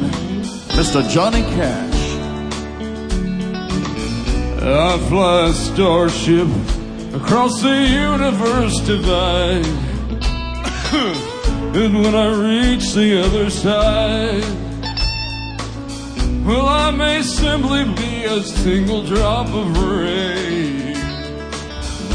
Mr. 0.75 1.07
Johnny 1.09 1.41
Cash. 1.41 1.93
I 4.61 4.97
fly 5.07 5.47
a 5.47 5.53
starship 5.53 6.49
across 7.13 7.61
the 7.61 7.87
universe 7.87 8.77
divide. 8.81 9.65
and 11.75 12.03
when 12.03 12.13
I 12.13 12.27
reach 12.27 12.93
the 12.93 13.23
other 13.23 13.49
side, 13.49 14.64
well, 16.45 16.67
I 16.67 16.91
may 16.91 17.21
simply 17.21 17.85
be 17.85 18.23
a 18.25 18.41
single 18.41 19.03
drop 19.03 19.47
of 19.47 19.77
rain, 19.77 20.93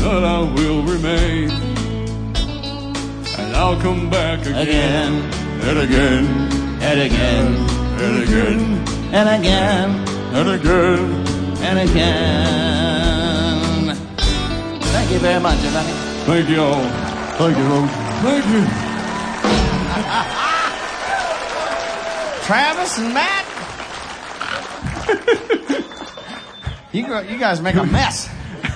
but 0.03 0.25
I 0.25 0.41
will 0.55 0.83
remain. 0.83 1.51
And 3.39 3.57
I'll 3.57 3.81
come 3.81 4.09
back 4.11 4.41
again, 4.41 5.13
and 5.63 5.79
again, 5.79 6.27
and 6.83 7.01
again 7.01 7.81
and 8.01 8.23
again, 8.23 8.89
and 9.13 9.29
again 9.29 9.91
and 10.33 10.49
again. 10.49 11.27
and 11.61 11.79
again. 11.91 13.21
Thank 14.93 15.11
you 15.11 15.19
very 15.19 15.41
much, 15.41 15.59
everybody. 15.59 15.93
Thank 16.25 16.49
you 16.49 16.63
all. 16.63 16.85
Thank 17.37 17.59
you, 17.59 17.65
Rose. 17.65 17.91
Thank 18.23 18.47
you. 18.47 18.65
Travis 22.47 22.99
and 22.99 23.13
Matt. 23.13 23.50
You, 26.93 27.07
go, 27.07 27.21
you 27.21 27.39
guys 27.39 27.61
make 27.61 27.75
a 27.77 27.85
mess. 27.85 28.29
you 28.65 28.69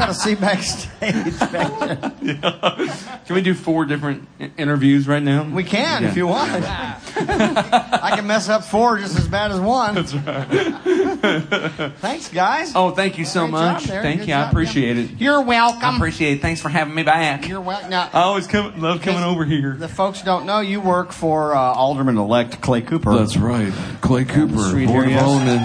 got 0.00 0.06
to 0.06 0.14
see 0.14 0.34
backstage. 0.34 1.38
Can 3.26 3.34
we 3.36 3.42
do 3.42 3.54
four 3.54 3.84
different 3.84 4.26
i- 4.40 4.50
interviews 4.56 5.06
right 5.06 5.22
now? 5.22 5.44
We 5.44 5.62
can 5.64 6.02
Yeah. 6.02 6.08
if 6.08 6.16
you 6.16 6.26
want. 6.26 6.50
I 7.16 8.12
can 8.16 8.26
mess 8.26 8.48
up 8.48 8.64
four 8.64 8.98
just 8.98 9.16
as 9.18 9.28
bad 9.28 9.50
as 9.50 9.60
one. 9.60 9.94
That's 9.94 10.14
right. 10.14 11.92
Thanks, 12.00 12.28
guys. 12.30 12.72
Oh, 12.74 12.90
thank 12.90 13.18
you 13.18 13.24
so 13.24 13.42
Great 13.46 13.52
job 13.52 13.72
much. 13.74 13.84
there. 13.84 14.02
Thank 14.02 14.20
Good 14.20 14.28
you. 14.28 14.34
I 14.34 14.40
job, 14.44 14.50
appreciate 14.52 14.98
it. 14.98 15.10
You're 15.20 15.40
welcome. 15.42 15.50
I 15.80 15.82
welcome. 15.84 15.96
appreciate 15.96 16.38
it. 16.38 16.42
Thanks 16.42 16.60
for 16.60 16.68
having 16.70 16.94
me 16.94 17.02
back. 17.02 17.46
You're 17.48 17.60
welcome. 17.60 17.90
Now, 17.90 18.08
I 18.12 18.22
always 18.22 18.46
come, 18.46 18.80
love 18.80 19.00
coming 19.02 19.22
over 19.22 19.44
here. 19.44 19.74
the 19.78 19.88
folks 19.88 20.22
don't 20.22 20.44
know 20.46 20.60
you 20.60 20.80
work 20.80 21.12
for 21.12 21.54
uh, 21.54 21.58
Alderman-elect 21.74 22.60
Clay 22.60 22.80
Cooper. 22.82 23.14
That's 23.16 23.36
right. 23.36 23.72
Clay 24.00 24.24
Cooper, 24.24 24.58
street 24.62 24.86
Board 24.86 25.04
of 25.06 25.10
here, 25.10 25.20
yes. 25.20 25.22
Alderman, 25.24 25.62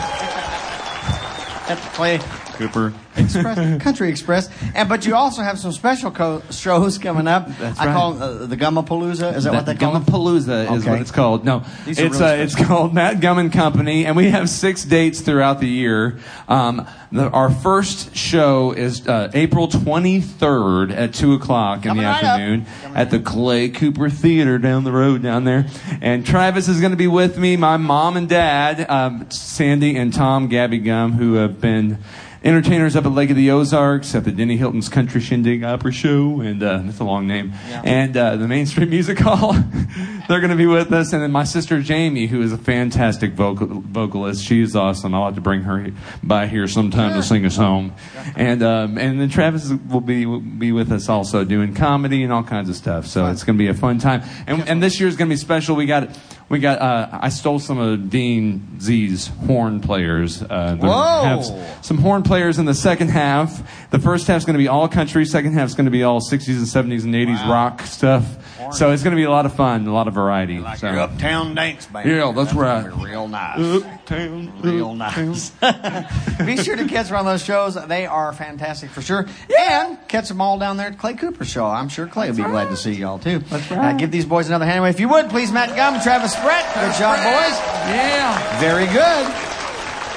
The 1.70 1.76
Clay 1.94 2.39
Cooper 2.60 2.92
Express, 3.16 3.82
Country 3.82 4.08
Express. 4.10 4.50
And 4.74 4.88
but 4.88 5.06
you 5.06 5.14
also 5.14 5.42
have 5.42 5.58
some 5.58 5.72
special 5.72 6.10
co- 6.10 6.42
shows 6.50 6.98
coming 6.98 7.26
up. 7.26 7.48
That's 7.58 7.78
I 7.80 7.86
right. 7.86 7.92
call 7.94 8.12
them 8.12 8.22
uh, 8.42 8.46
the 8.46 8.56
Gummapalooza. 8.56 9.34
Is 9.34 9.44
that 9.44 9.52
what 9.52 9.66
they 9.66 9.74
call 9.74 9.96
it? 9.96 10.00
Gummapalooza 10.02 10.64
is 10.76 10.82
Okay. 10.82 10.90
what 10.90 11.00
it's 11.00 11.10
called. 11.10 11.44
No, 11.44 11.64
These 11.86 11.98
it's 11.98 12.18
really 12.20 12.32
uh, 12.40 12.44
it's 12.44 12.54
called 12.54 12.92
Matt 12.94 13.16
Gumm 13.20 13.38
and 13.40 13.52
Company, 13.52 14.04
and 14.06 14.16
we 14.16 14.28
have 14.30 14.50
six 14.50 14.84
dates 14.84 15.20
throughout 15.20 15.60
the 15.60 15.68
year. 15.68 16.18
Um, 16.48 16.86
the, 17.10 17.28
our 17.30 17.50
first 17.50 18.14
show 18.14 18.72
is 18.72 19.06
uh, 19.08 19.30
April 19.34 19.66
23rd 19.68 20.92
at 20.92 21.14
two 21.14 21.34
o'clock 21.34 21.78
in 21.78 21.82
Coming 21.90 22.02
the 22.04 22.08
right 22.08 22.22
afternoon 22.24 22.66
at 22.94 23.10
the 23.10 23.18
Clay 23.20 23.68
Cooper 23.68 24.08
Theater 24.10 24.58
down 24.58 24.84
the 24.84 24.92
road 24.92 25.22
down 25.22 25.44
there. 25.44 25.66
And 26.00 26.24
Travis 26.26 26.68
is 26.68 26.80
going 26.80 26.92
to 26.92 26.96
be 26.96 27.06
with 27.08 27.38
me. 27.38 27.56
My 27.56 27.76
mom 27.76 28.16
and 28.16 28.28
dad, 28.28 28.88
um, 28.88 29.30
Sandy 29.30 29.96
and 29.96 30.12
Thom 30.14 30.48
Gabby 30.48 30.80
Gumm, 30.80 31.14
who 31.14 31.34
have 31.34 31.60
been 31.60 31.98
entertainers 32.42 32.96
up 32.96 33.04
at 33.04 33.12
Lake 33.12 33.30
of 33.30 33.36
the 33.36 33.50
Ozarks 33.50 34.14
at 34.14 34.24
the 34.24 34.32
Denny 34.32 34.56
Hilton's 34.56 34.88
Country 34.88 35.20
Shindig 35.20 35.62
Opry 35.62 35.92
Show, 35.92 36.40
and 36.40 36.62
uh, 36.62 36.78
that's 36.78 37.00
a 37.00 37.04
long 37.04 37.26
name. 37.26 37.52
And 37.84 38.16
uh, 38.16 38.36
the 38.36 38.48
Main 38.48 38.66
Street 38.66 38.88
Music 38.90 39.18
Hall, 39.18 39.52
they're 40.28 40.40
going 40.40 40.50
to 40.50 40.56
be 40.56 40.66
with 40.66 40.92
us. 40.92 41.12
And 41.12 41.22
then 41.22 41.32
my 41.32 41.44
sister 41.44 41.82
Jamie, 41.82 42.26
who 42.26 42.40
is 42.42 42.52
a 42.52 42.58
fantastic 42.58 43.32
vocal- 43.32 43.80
vocalist, 43.80 44.44
she's 44.44 44.74
awesome. 44.74 45.14
I'll 45.14 45.26
have 45.26 45.34
to 45.34 45.40
bring 45.40 45.62
her 45.62 45.88
by 46.22 46.46
here 46.46 46.66
sometime 46.66 47.14
to 47.14 47.22
sing 47.22 47.44
us 47.44 47.56
home. 47.56 47.94
And 48.36 48.62
um, 48.62 48.96
and 48.98 49.20
then 49.20 49.28
Travis 49.28 49.70
will 49.88 50.00
be 50.00 50.26
will 50.26 50.40
be 50.40 50.72
with 50.72 50.92
us 50.92 51.08
also 51.08 51.44
doing 51.44 51.74
comedy 51.74 52.22
and 52.22 52.32
all 52.32 52.44
kinds 52.44 52.68
of 52.68 52.76
stuff. 52.76 53.06
So 53.06 53.26
it's 53.26 53.44
going 53.44 53.58
to 53.58 53.62
be 53.62 53.68
a 53.68 53.74
fun 53.74 53.98
time. 53.98 54.22
And 54.46 54.68
and 54.68 54.82
this 54.82 54.98
year 54.98 55.08
is 55.08 55.16
going 55.16 55.28
to 55.28 55.34
be 55.34 55.38
special. 55.38 55.76
We 55.76 55.86
got. 55.86 56.08
We 56.50 56.58
got. 56.58 56.80
Uh, 56.80 57.08
I 57.12 57.28
stole 57.28 57.60
some 57.60 57.78
of 57.78 58.10
Dean 58.10 58.80
Z's 58.80 59.28
horn 59.46 59.80
players. 59.80 60.42
Uh, 60.42 60.76
Whoa. 60.80 61.22
have 61.22 61.78
some 61.80 61.96
horn 61.96 62.24
players 62.24 62.58
in 62.58 62.64
the 62.64 62.74
second 62.74 63.08
half. 63.08 63.62
The 63.90 64.00
first 64.00 64.26
half's 64.26 64.44
going 64.44 64.54
to 64.54 64.58
be 64.58 64.66
all 64.66 64.88
country. 64.88 65.24
Second 65.26 65.52
half's 65.52 65.74
going 65.74 65.84
to 65.84 65.92
be 65.92 66.02
all 66.02 66.20
60s 66.20 66.48
and 66.48 66.92
70s 66.92 67.04
and 67.04 67.14
80s 67.14 67.48
rock 67.48 67.82
stuff. 67.82 68.58
So 68.72 68.90
it's 68.90 69.02
going 69.02 69.12
to 69.12 69.16
be 69.16 69.24
a 69.24 69.30
lot 69.30 69.46
of 69.46 69.54
fun, 69.54 69.86
a 69.86 69.92
lot 69.92 70.08
of 70.08 70.14
variety. 70.14 70.58
Like 70.58 70.78
so. 70.78 70.90
your 70.90 71.00
uptown 71.00 71.54
dance 71.54 71.86
band. 71.86 72.08
Yeah, 72.08 72.32
that's 72.32 72.52
right. 72.52 72.88
gonna 72.88 73.04
Real 73.04 73.28
nice. 73.28 73.82
Uptown, 73.82 74.60
Real 74.62 74.94
nice. 74.94 75.50
Be 76.44 76.56
sure 76.56 76.76
to 76.76 76.86
catch 76.86 77.10
one 77.10 77.20
of 77.20 77.26
those 77.26 77.44
shows. 77.44 77.74
They 77.88 78.06
are 78.06 78.32
fantastic 78.32 78.90
for 78.90 79.02
sure. 79.02 79.26
And 79.58 79.98
catch 80.08 80.28
them 80.28 80.40
all 80.40 80.58
down 80.58 80.76
there 80.76 80.88
at 80.88 80.98
Clay 80.98 81.14
Cooper 81.14 81.44
Show. 81.44 81.66
I'm 81.66 81.88
sure 81.88 82.06
Clay 82.06 82.30
will 82.30 82.36
be 82.36 82.42
glad 82.42 82.68
to 82.68 82.76
see 82.76 82.92
y'all 82.92 83.18
too. 83.18 83.38
That's 83.38 83.70
right. 83.70 83.94
Uh, 83.94 83.96
give 83.96 84.10
these 84.10 84.26
boys 84.26 84.48
another 84.48 84.66
hand. 84.66 84.86
If 84.86 85.00
you 85.00 85.08
would, 85.08 85.30
please, 85.30 85.52
Matt 85.52 85.70
Gumm, 85.70 86.02
Travis 86.02 86.34
Brett. 86.40 86.64
Good 86.74 86.98
job, 86.98 87.16
boys. 87.16 87.58
Yeah. 87.88 88.60
Very 88.60 88.86
good. 88.86 89.50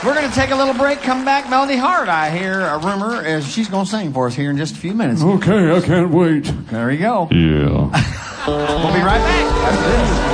We're 0.05 0.15
going 0.15 0.27
to 0.29 0.35
take 0.35 0.51
a 0.51 0.55
little 0.55 0.73
break, 0.73 0.99
come 0.99 1.23
back. 1.23 1.49
Melody 1.49 1.77
Hart, 1.77 2.09
I 2.09 2.29
hear 2.29 2.59
a 2.59 2.77
rumor, 2.77 3.25
is 3.25 3.49
she's 3.49 3.69
going 3.69 3.85
to 3.85 3.89
sing 3.89 4.11
for 4.11 4.27
us 4.27 4.35
here 4.35 4.49
in 4.49 4.57
just 4.57 4.75
a 4.75 4.77
few 4.77 4.93
minutes. 4.93 5.21
Okay, 5.23 5.73
I 5.73 5.79
can't 5.79 6.11
wait. 6.11 6.43
There 6.69 6.91
you 6.91 6.99
go. 6.99 7.29
Yeah. 7.31 8.19
We'll 8.45 8.93
be 8.93 8.99
right 9.01 9.19
back 9.19 9.45
after 9.71 9.89
this. 9.89 10.33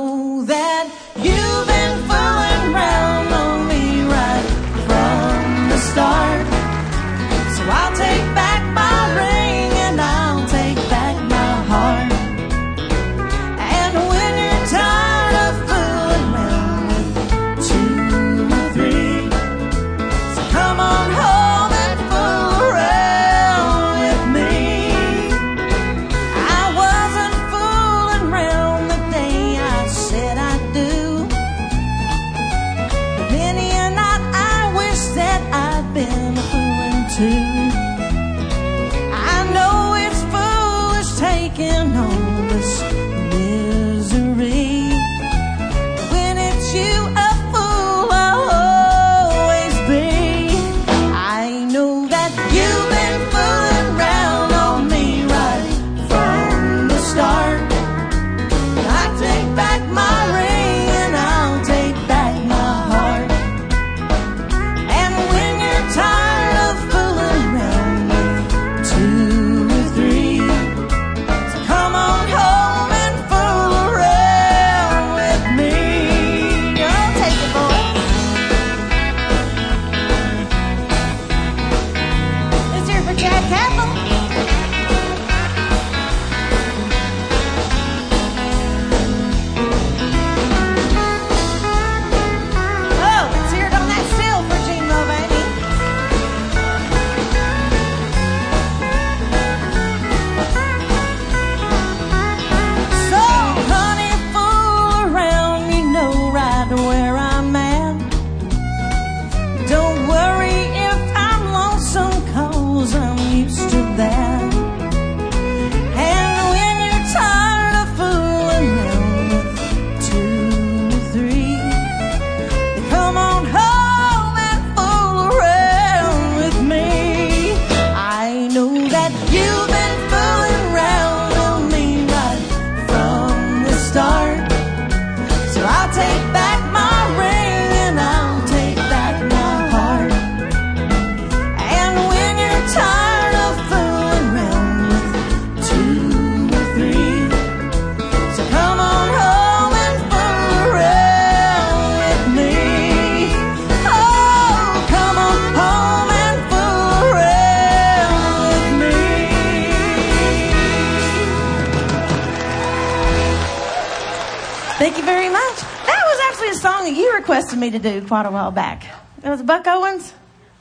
requested 167.26 167.58
me 167.58 167.72
to 167.72 167.80
do 167.80 168.06
quite 168.06 168.28
a 168.28 168.30
while 168.30 168.52
back. 168.52 168.86
It 169.24 169.30
was 169.30 169.42
Buck 169.42 169.66
Owens, 169.66 170.14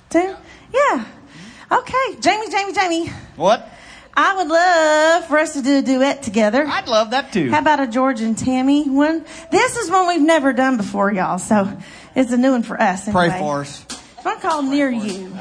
too. 0.09 0.35
Yeah. 0.73 1.05
Okay, 1.71 2.17
Jamie, 2.21 2.51
Jamie, 2.51 2.73
Jamie. 2.73 3.09
What? 3.37 3.69
I 4.17 4.35
would 4.35 4.49
love 4.49 5.27
for 5.27 5.39
us 5.39 5.53
to 5.53 5.63
do 5.63 5.79
a 5.79 5.83
duet 5.83 6.23
together. 6.23 6.65
I'd 6.67 6.89
love 6.89 7.11
that 7.11 7.35
too. 7.35 7.51
How 7.51 7.59
about 7.59 7.81
a 7.81 7.87
George 7.87 8.23
and 8.23 8.39
Tammy 8.39 8.89
one? 8.89 9.27
This 9.51 9.77
is 9.77 9.91
one 9.91 10.09
we've 10.09 10.23
never 10.23 10.55
done 10.55 10.79
before, 10.79 11.13
y'all, 11.13 11.39
so 11.39 11.77
it's 12.15 12.33
a 12.33 12.39
new 12.39 12.53
one 12.53 12.63
for 12.63 12.81
us. 12.81 13.11
Pray 13.11 13.39
for 13.39 13.61
us. 13.61 13.85
It's 13.91 14.25
one 14.25 14.41
called 14.41 14.65
Near 14.65 14.89
You. 14.89 15.37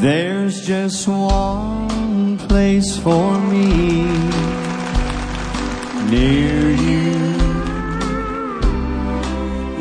There's 0.00 0.66
just 0.66 1.06
one 1.06 2.38
place 2.38 2.96
for 2.96 3.38
me 3.38 4.04
near 6.08 6.70
you. 6.70 7.36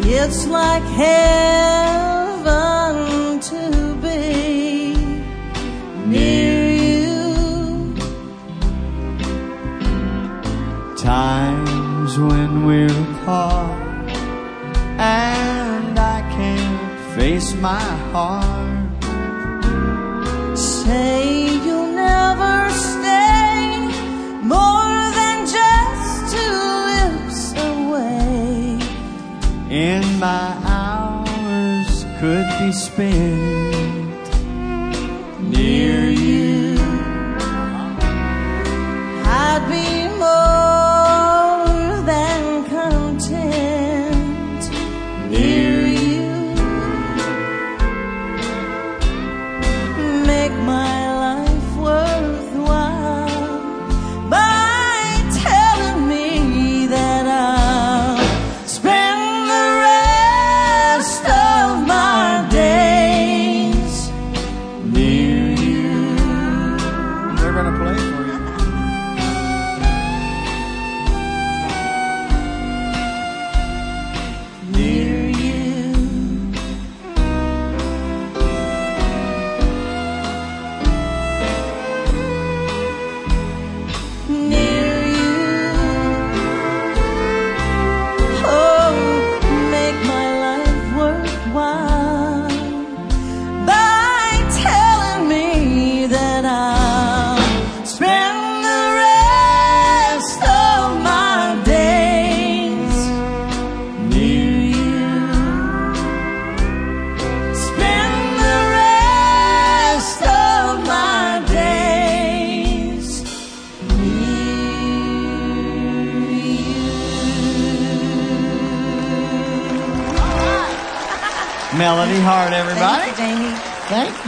It's 0.03 0.45
like 0.45 0.83
heaven 0.83 2.49
to 3.39 3.95
be 4.01 4.93
near 6.05 6.69
you. 6.83 7.95
Times 10.97 12.19
when 12.19 12.65
we're 12.65 12.87
apart 12.87 14.11
and 14.99 15.97
I 15.97 16.21
can't 16.35 17.15
face 17.15 17.53
my 17.53 17.79
heart. 18.11 18.78
My 30.19 30.53
hours 30.65 32.05
could 32.19 32.45
be 32.59 32.73
spent 32.73 34.25
near 35.39 36.09
you. 36.09 36.75
I'd 39.23 39.63
be 39.69 40.09
more 40.19 40.78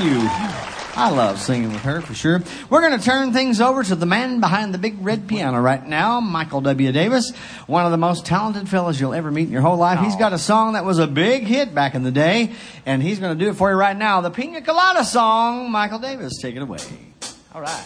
you. 0.02 0.28
I 0.94 1.10
love 1.10 1.40
singing 1.40 1.72
with 1.72 1.84
her 1.84 2.02
for 2.02 2.14
sure. 2.14 2.42
We're 2.70 2.82
going 2.82 3.00
to 3.00 3.04
turn 3.04 3.32
things 3.32 3.62
over 3.62 3.82
to 3.84 3.96
the 3.96 4.06
man 4.06 4.42
behind 4.42 4.74
the 4.74 4.78
big 4.78 4.98
red 5.00 5.28
piano 5.28 5.62
right 5.62 5.86
now, 5.86 6.20
Michael 6.20 6.60
W. 6.62 6.92
Davis, 6.92 7.32
one 7.66 7.86
of 7.86 7.92
the 7.92 7.98
most 7.98 8.26
talented 8.26 8.68
fellas 8.68 9.00
you'll 9.00 9.14
ever 9.14 9.32
meet 9.32 9.44
in 9.44 9.52
your 9.52 9.62
whole 9.62 9.78
life. 9.78 10.00
He's 10.00 10.18
got 10.18 10.34
a 10.34 10.38
song 10.38 10.74
that 10.74 10.84
was 10.84 11.00
a 11.00 11.08
big 11.08 11.44
hit 11.44 11.74
back 11.74 11.96
in 11.96 12.04
the 12.04 12.12
day, 12.12 12.52
and 12.86 13.02
he's 13.02 13.20
going 13.20 13.38
to 13.38 13.44
do 13.44 13.50
it 13.50 13.56
for 13.56 13.70
you 13.70 13.78
right 13.78 13.96
now. 13.96 14.20
The 14.20 14.32
Pina 14.32 14.62
Colada 14.62 15.06
song. 15.06 15.72
Michael 15.72 16.00
Davis, 16.00 16.42
take 16.42 16.56
it 16.58 16.62
away. 16.62 16.80
All 17.56 17.62
right. 17.62 17.86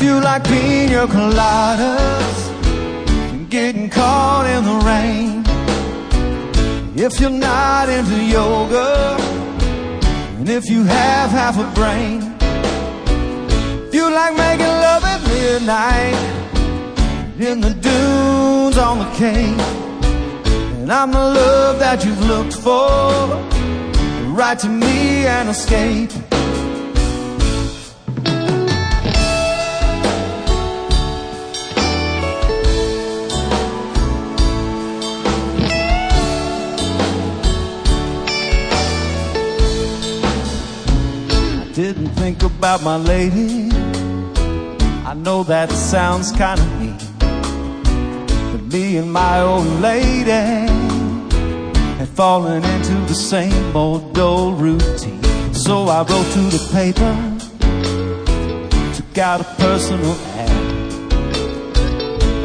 If 0.00 0.06
you 0.06 0.18
like 0.18 0.44
pina 0.44 1.06
coladas 1.06 2.48
and 3.32 3.50
getting 3.50 3.90
caught 3.90 4.46
in 4.46 4.64
the 4.64 4.78
rain, 4.90 5.44
if 6.96 7.20
you're 7.20 7.28
not 7.28 7.90
into 7.90 8.24
yoga, 8.24 9.18
and 10.38 10.48
if 10.48 10.70
you 10.70 10.84
have 10.84 11.30
half 11.30 11.58
a 11.58 11.70
brain, 11.74 12.22
if 13.88 13.94
you 13.94 14.10
like 14.10 14.34
making 14.38 14.74
love 14.86 15.04
at 15.04 15.20
midnight 15.28 16.16
in 17.38 17.60
the 17.60 17.74
dunes 17.74 18.78
on 18.78 19.00
the 19.00 19.10
Cape, 19.16 19.60
and 20.78 20.90
I'm 20.90 21.12
the 21.12 21.18
love 21.18 21.78
that 21.78 22.06
you've 22.06 22.26
looked 22.26 22.54
for, 22.54 23.26
write 24.32 24.60
to 24.60 24.68
me 24.70 25.26
and 25.26 25.50
escape. 25.50 26.10
Think 42.34 42.42
about 42.44 42.80
my 42.84 42.96
lady. 42.96 43.68
I 45.04 45.14
know 45.14 45.42
that 45.42 45.68
sounds 45.72 46.30
kind 46.30 46.60
of 46.60 46.80
mean. 46.80 46.98
But 48.52 48.62
me 48.72 48.98
and 48.98 49.12
my 49.12 49.40
old 49.40 49.66
lady 49.80 50.46
had 51.98 52.08
fallen 52.08 52.62
into 52.64 52.94
the 53.08 53.14
same 53.14 53.76
old 53.76 54.14
dull 54.14 54.52
routine. 54.52 55.22
So 55.52 55.88
I 55.88 56.02
wrote 56.08 56.30
to 56.36 56.42
the 56.56 56.62
paper, 56.78 57.12
took 58.94 59.18
out 59.18 59.40
a 59.40 59.48
personal 59.64 60.14
ad. 60.36 60.82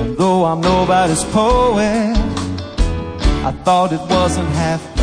And 0.01 0.17
though 0.17 0.45
I'm 0.45 0.61
nobody's 0.61 1.23
poet, 1.25 2.17
I 3.49 3.51
thought 3.63 3.93
it 3.93 4.01
wasn't 4.09 4.49
half 4.49 4.94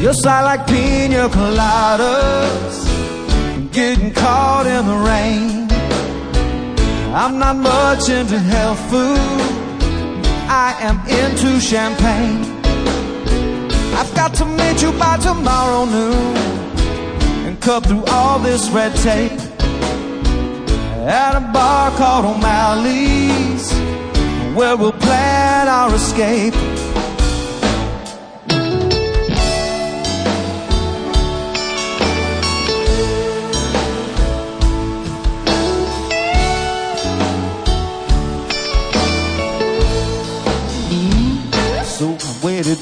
Yes, 0.00 0.24
I 0.26 0.42
like 0.42 0.66
pina 0.66 1.28
coladas 1.28 2.76
getting 3.72 4.12
caught 4.12 4.66
in 4.66 4.86
the 4.86 4.98
rain. 5.10 5.66
I'm 7.14 7.38
not 7.38 7.56
much 7.56 8.08
into 8.10 8.38
health 8.38 8.78
food. 8.90 9.18
I 10.48 10.76
am 10.80 11.00
into 11.08 11.60
champagne. 11.60 12.44
I've 13.98 14.14
got 14.14 14.34
to 14.34 14.44
meet 14.44 14.82
you 14.82 14.92
by 14.98 15.16
tomorrow 15.16 15.86
noon 15.86 16.36
and 17.46 17.60
cut 17.60 17.86
through 17.86 18.04
all 18.04 18.38
this 18.38 18.68
red 18.68 18.94
tape 18.96 19.40
at 21.08 21.36
a 21.36 21.52
bar 21.52 21.90
called 21.96 22.26
O'Malley's 22.36 23.72
where 24.54 24.76
we'll 24.76 24.92
plan 24.92 25.68
our 25.68 25.94
escape. 25.94 26.75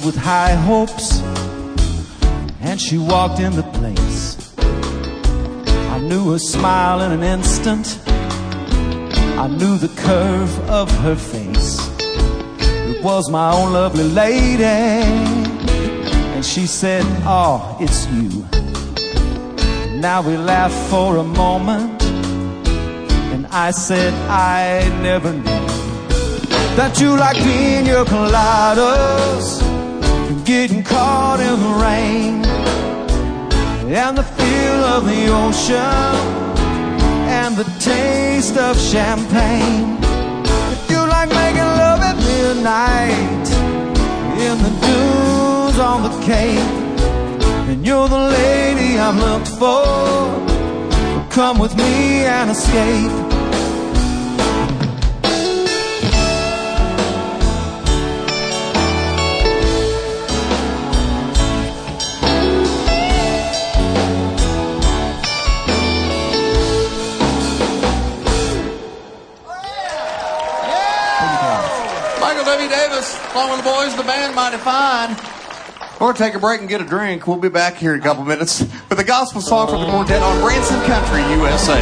With 0.05 0.17
high 0.17 0.53
hopes, 0.53 1.21
and 2.61 2.79
she 2.81 2.99
walked 2.99 3.41
in 3.41 3.57
the 3.57 3.63
place. 3.63 4.53
I 4.59 5.99
knew 6.01 6.33
her 6.33 6.39
smile 6.39 7.01
in 7.01 7.13
an 7.13 7.23
instant. 7.23 7.99
I 9.39 9.49
knew 9.49 9.79
the 9.79 9.93
curve 10.03 10.71
of 10.71 10.91
her 10.99 11.17
face. 11.17 11.79
It 12.91 13.03
was 13.03 13.31
my 13.31 13.53
own 13.55 13.73
lovely 13.73 14.05
lady. 14.05 14.65
And 16.35 16.45
she 16.45 16.67
said, 16.67 17.05
Oh, 17.25 17.77
it's 17.81 18.07
you. 18.09 18.29
Now 20.01 20.21
we 20.21 20.37
laughed 20.37 20.91
for 20.91 21.17
a 21.17 21.25
moment. 21.25 22.03
And 23.33 23.47
I 23.47 23.71
said, 23.71 24.13
I 24.29 24.89
never 25.03 25.33
knew 25.33 25.65
that 26.77 27.01
you 27.01 27.17
like 27.17 27.37
pina 27.37 28.05
coladas 28.05 29.63
and 29.63 29.84
getting 30.45 30.83
caught 30.83 31.41
in 31.41 31.59
the 31.59 31.75
rain 31.83 32.45
and 33.91 34.19
the 34.19 34.23
feel 34.23 34.85
of 34.95 35.07
the 35.07 35.29
ocean 35.33 35.79
and 37.29 37.57
the 37.57 37.65
taste 37.81 38.59
of 38.59 38.79
champagne. 38.79 39.97
If 40.73 40.91
you 40.91 40.99
like 40.99 41.31
making 41.31 41.71
love 41.83 42.01
at 42.01 42.17
midnight 42.17 43.47
in 44.39 44.59
the 44.59 44.73
dunes 44.85 45.79
on 45.79 46.03
the 46.03 46.23
cape, 46.23 46.59
and 47.69 47.87
you're 47.87 48.09
the 48.09 48.19
lady 48.19 48.99
I'm 48.99 49.19
looking 49.19 49.57
for, 49.57 51.31
come 51.31 51.59
with 51.59 51.75
me 51.77 52.25
and 52.25 52.51
escape. 52.51 53.34
Michael 72.65 72.89
Davis, 72.89 73.19
along 73.35 73.51
with 73.51 73.59
the 73.59 73.71
boys, 73.71 73.93
of 73.93 73.99
the 73.99 74.05
band 74.05 74.35
Mighty 74.35 74.57
Fine. 74.57 75.11
We're 75.95 75.99
going 75.99 76.15
to 76.15 76.19
take 76.19 76.35
a 76.35 76.39
break 76.39 76.61
and 76.61 76.69
get 76.69 76.81
a 76.81 76.85
drink. 76.85 77.27
We'll 77.27 77.37
be 77.37 77.51
back 77.51 77.77
here 77.77 77.93
in 77.93 78.01
a 78.01 78.03
couple 78.03 78.25
minutes 78.25 78.61
with 78.61 78.97
the 78.97 79.05
gospel 79.05 79.43
song 79.43 79.69
from 79.69 79.83
the 79.83 79.91
quartet 79.91 80.23
on 80.23 80.41
Branson 80.41 80.81
Country, 80.87 81.21
USA. 81.35 81.79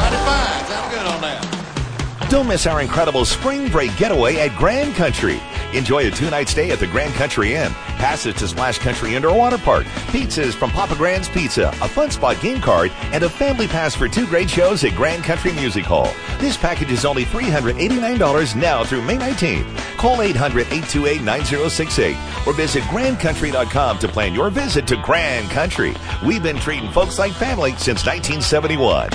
Mighty 0.00 0.16
Fine, 0.16 0.66
sound 0.66 0.92
good 0.92 1.06
on 1.06 1.20
that. 1.22 2.26
Don't 2.28 2.46
miss 2.46 2.66
our 2.66 2.82
incredible 2.82 3.24
spring 3.24 3.70
break 3.70 3.96
getaway 3.96 4.36
at 4.36 4.54
Grand 4.58 4.94
Country. 4.94 5.40
Enjoy 5.74 6.06
a 6.06 6.10
two 6.10 6.28
night 6.30 6.48
stay 6.48 6.70
at 6.70 6.78
the 6.78 6.86
Grand 6.86 7.14
Country 7.14 7.54
Inn, 7.54 7.72
passage 7.98 8.36
to 8.38 8.48
Splash 8.48 8.78
Country 8.78 9.14
Indoor 9.14 9.36
Water 9.36 9.58
Park, 9.58 9.84
pizzas 10.12 10.54
from 10.54 10.70
Papa 10.70 10.94
Grand's 10.96 11.28
Pizza, 11.28 11.68
a 11.80 11.88
fun 11.88 12.10
spot 12.10 12.40
game 12.40 12.60
card, 12.60 12.90
and 13.12 13.24
a 13.24 13.28
family 13.30 13.66
pass 13.66 13.94
for 13.94 14.08
two 14.08 14.26
great 14.26 14.50
shows 14.50 14.84
at 14.84 14.94
Grand 14.94 15.24
Country 15.24 15.52
Music 15.52 15.84
Hall. 15.84 16.12
This 16.38 16.56
package 16.56 16.90
is 16.90 17.04
only 17.04 17.24
$389 17.24 18.56
now 18.56 18.84
through 18.84 19.02
May 19.02 19.16
19th. 19.16 19.96
Call 19.96 20.20
800 20.20 20.66
828 20.66 21.22
9068 21.22 22.16
or 22.46 22.52
visit 22.52 22.82
grandcountry.com 22.84 23.98
to 23.98 24.08
plan 24.08 24.34
your 24.34 24.50
visit 24.50 24.86
to 24.88 24.96
Grand 24.96 25.48
Country. 25.50 25.94
We've 26.24 26.42
been 26.42 26.58
treating 26.58 26.90
folks 26.90 27.18
like 27.18 27.32
family 27.32 27.70
since 27.72 28.04
1971. 28.04 29.10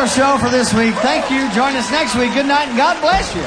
Our 0.00 0.08
show 0.08 0.38
for 0.38 0.48
this 0.48 0.72
week. 0.72 0.94
Thank 1.04 1.30
you. 1.30 1.44
Join 1.52 1.76
us 1.76 1.90
next 1.90 2.16
week. 2.16 2.32
Good 2.32 2.46
night 2.46 2.68
and 2.68 2.76
God 2.76 2.98
bless 3.02 3.34
you. 3.36 3.44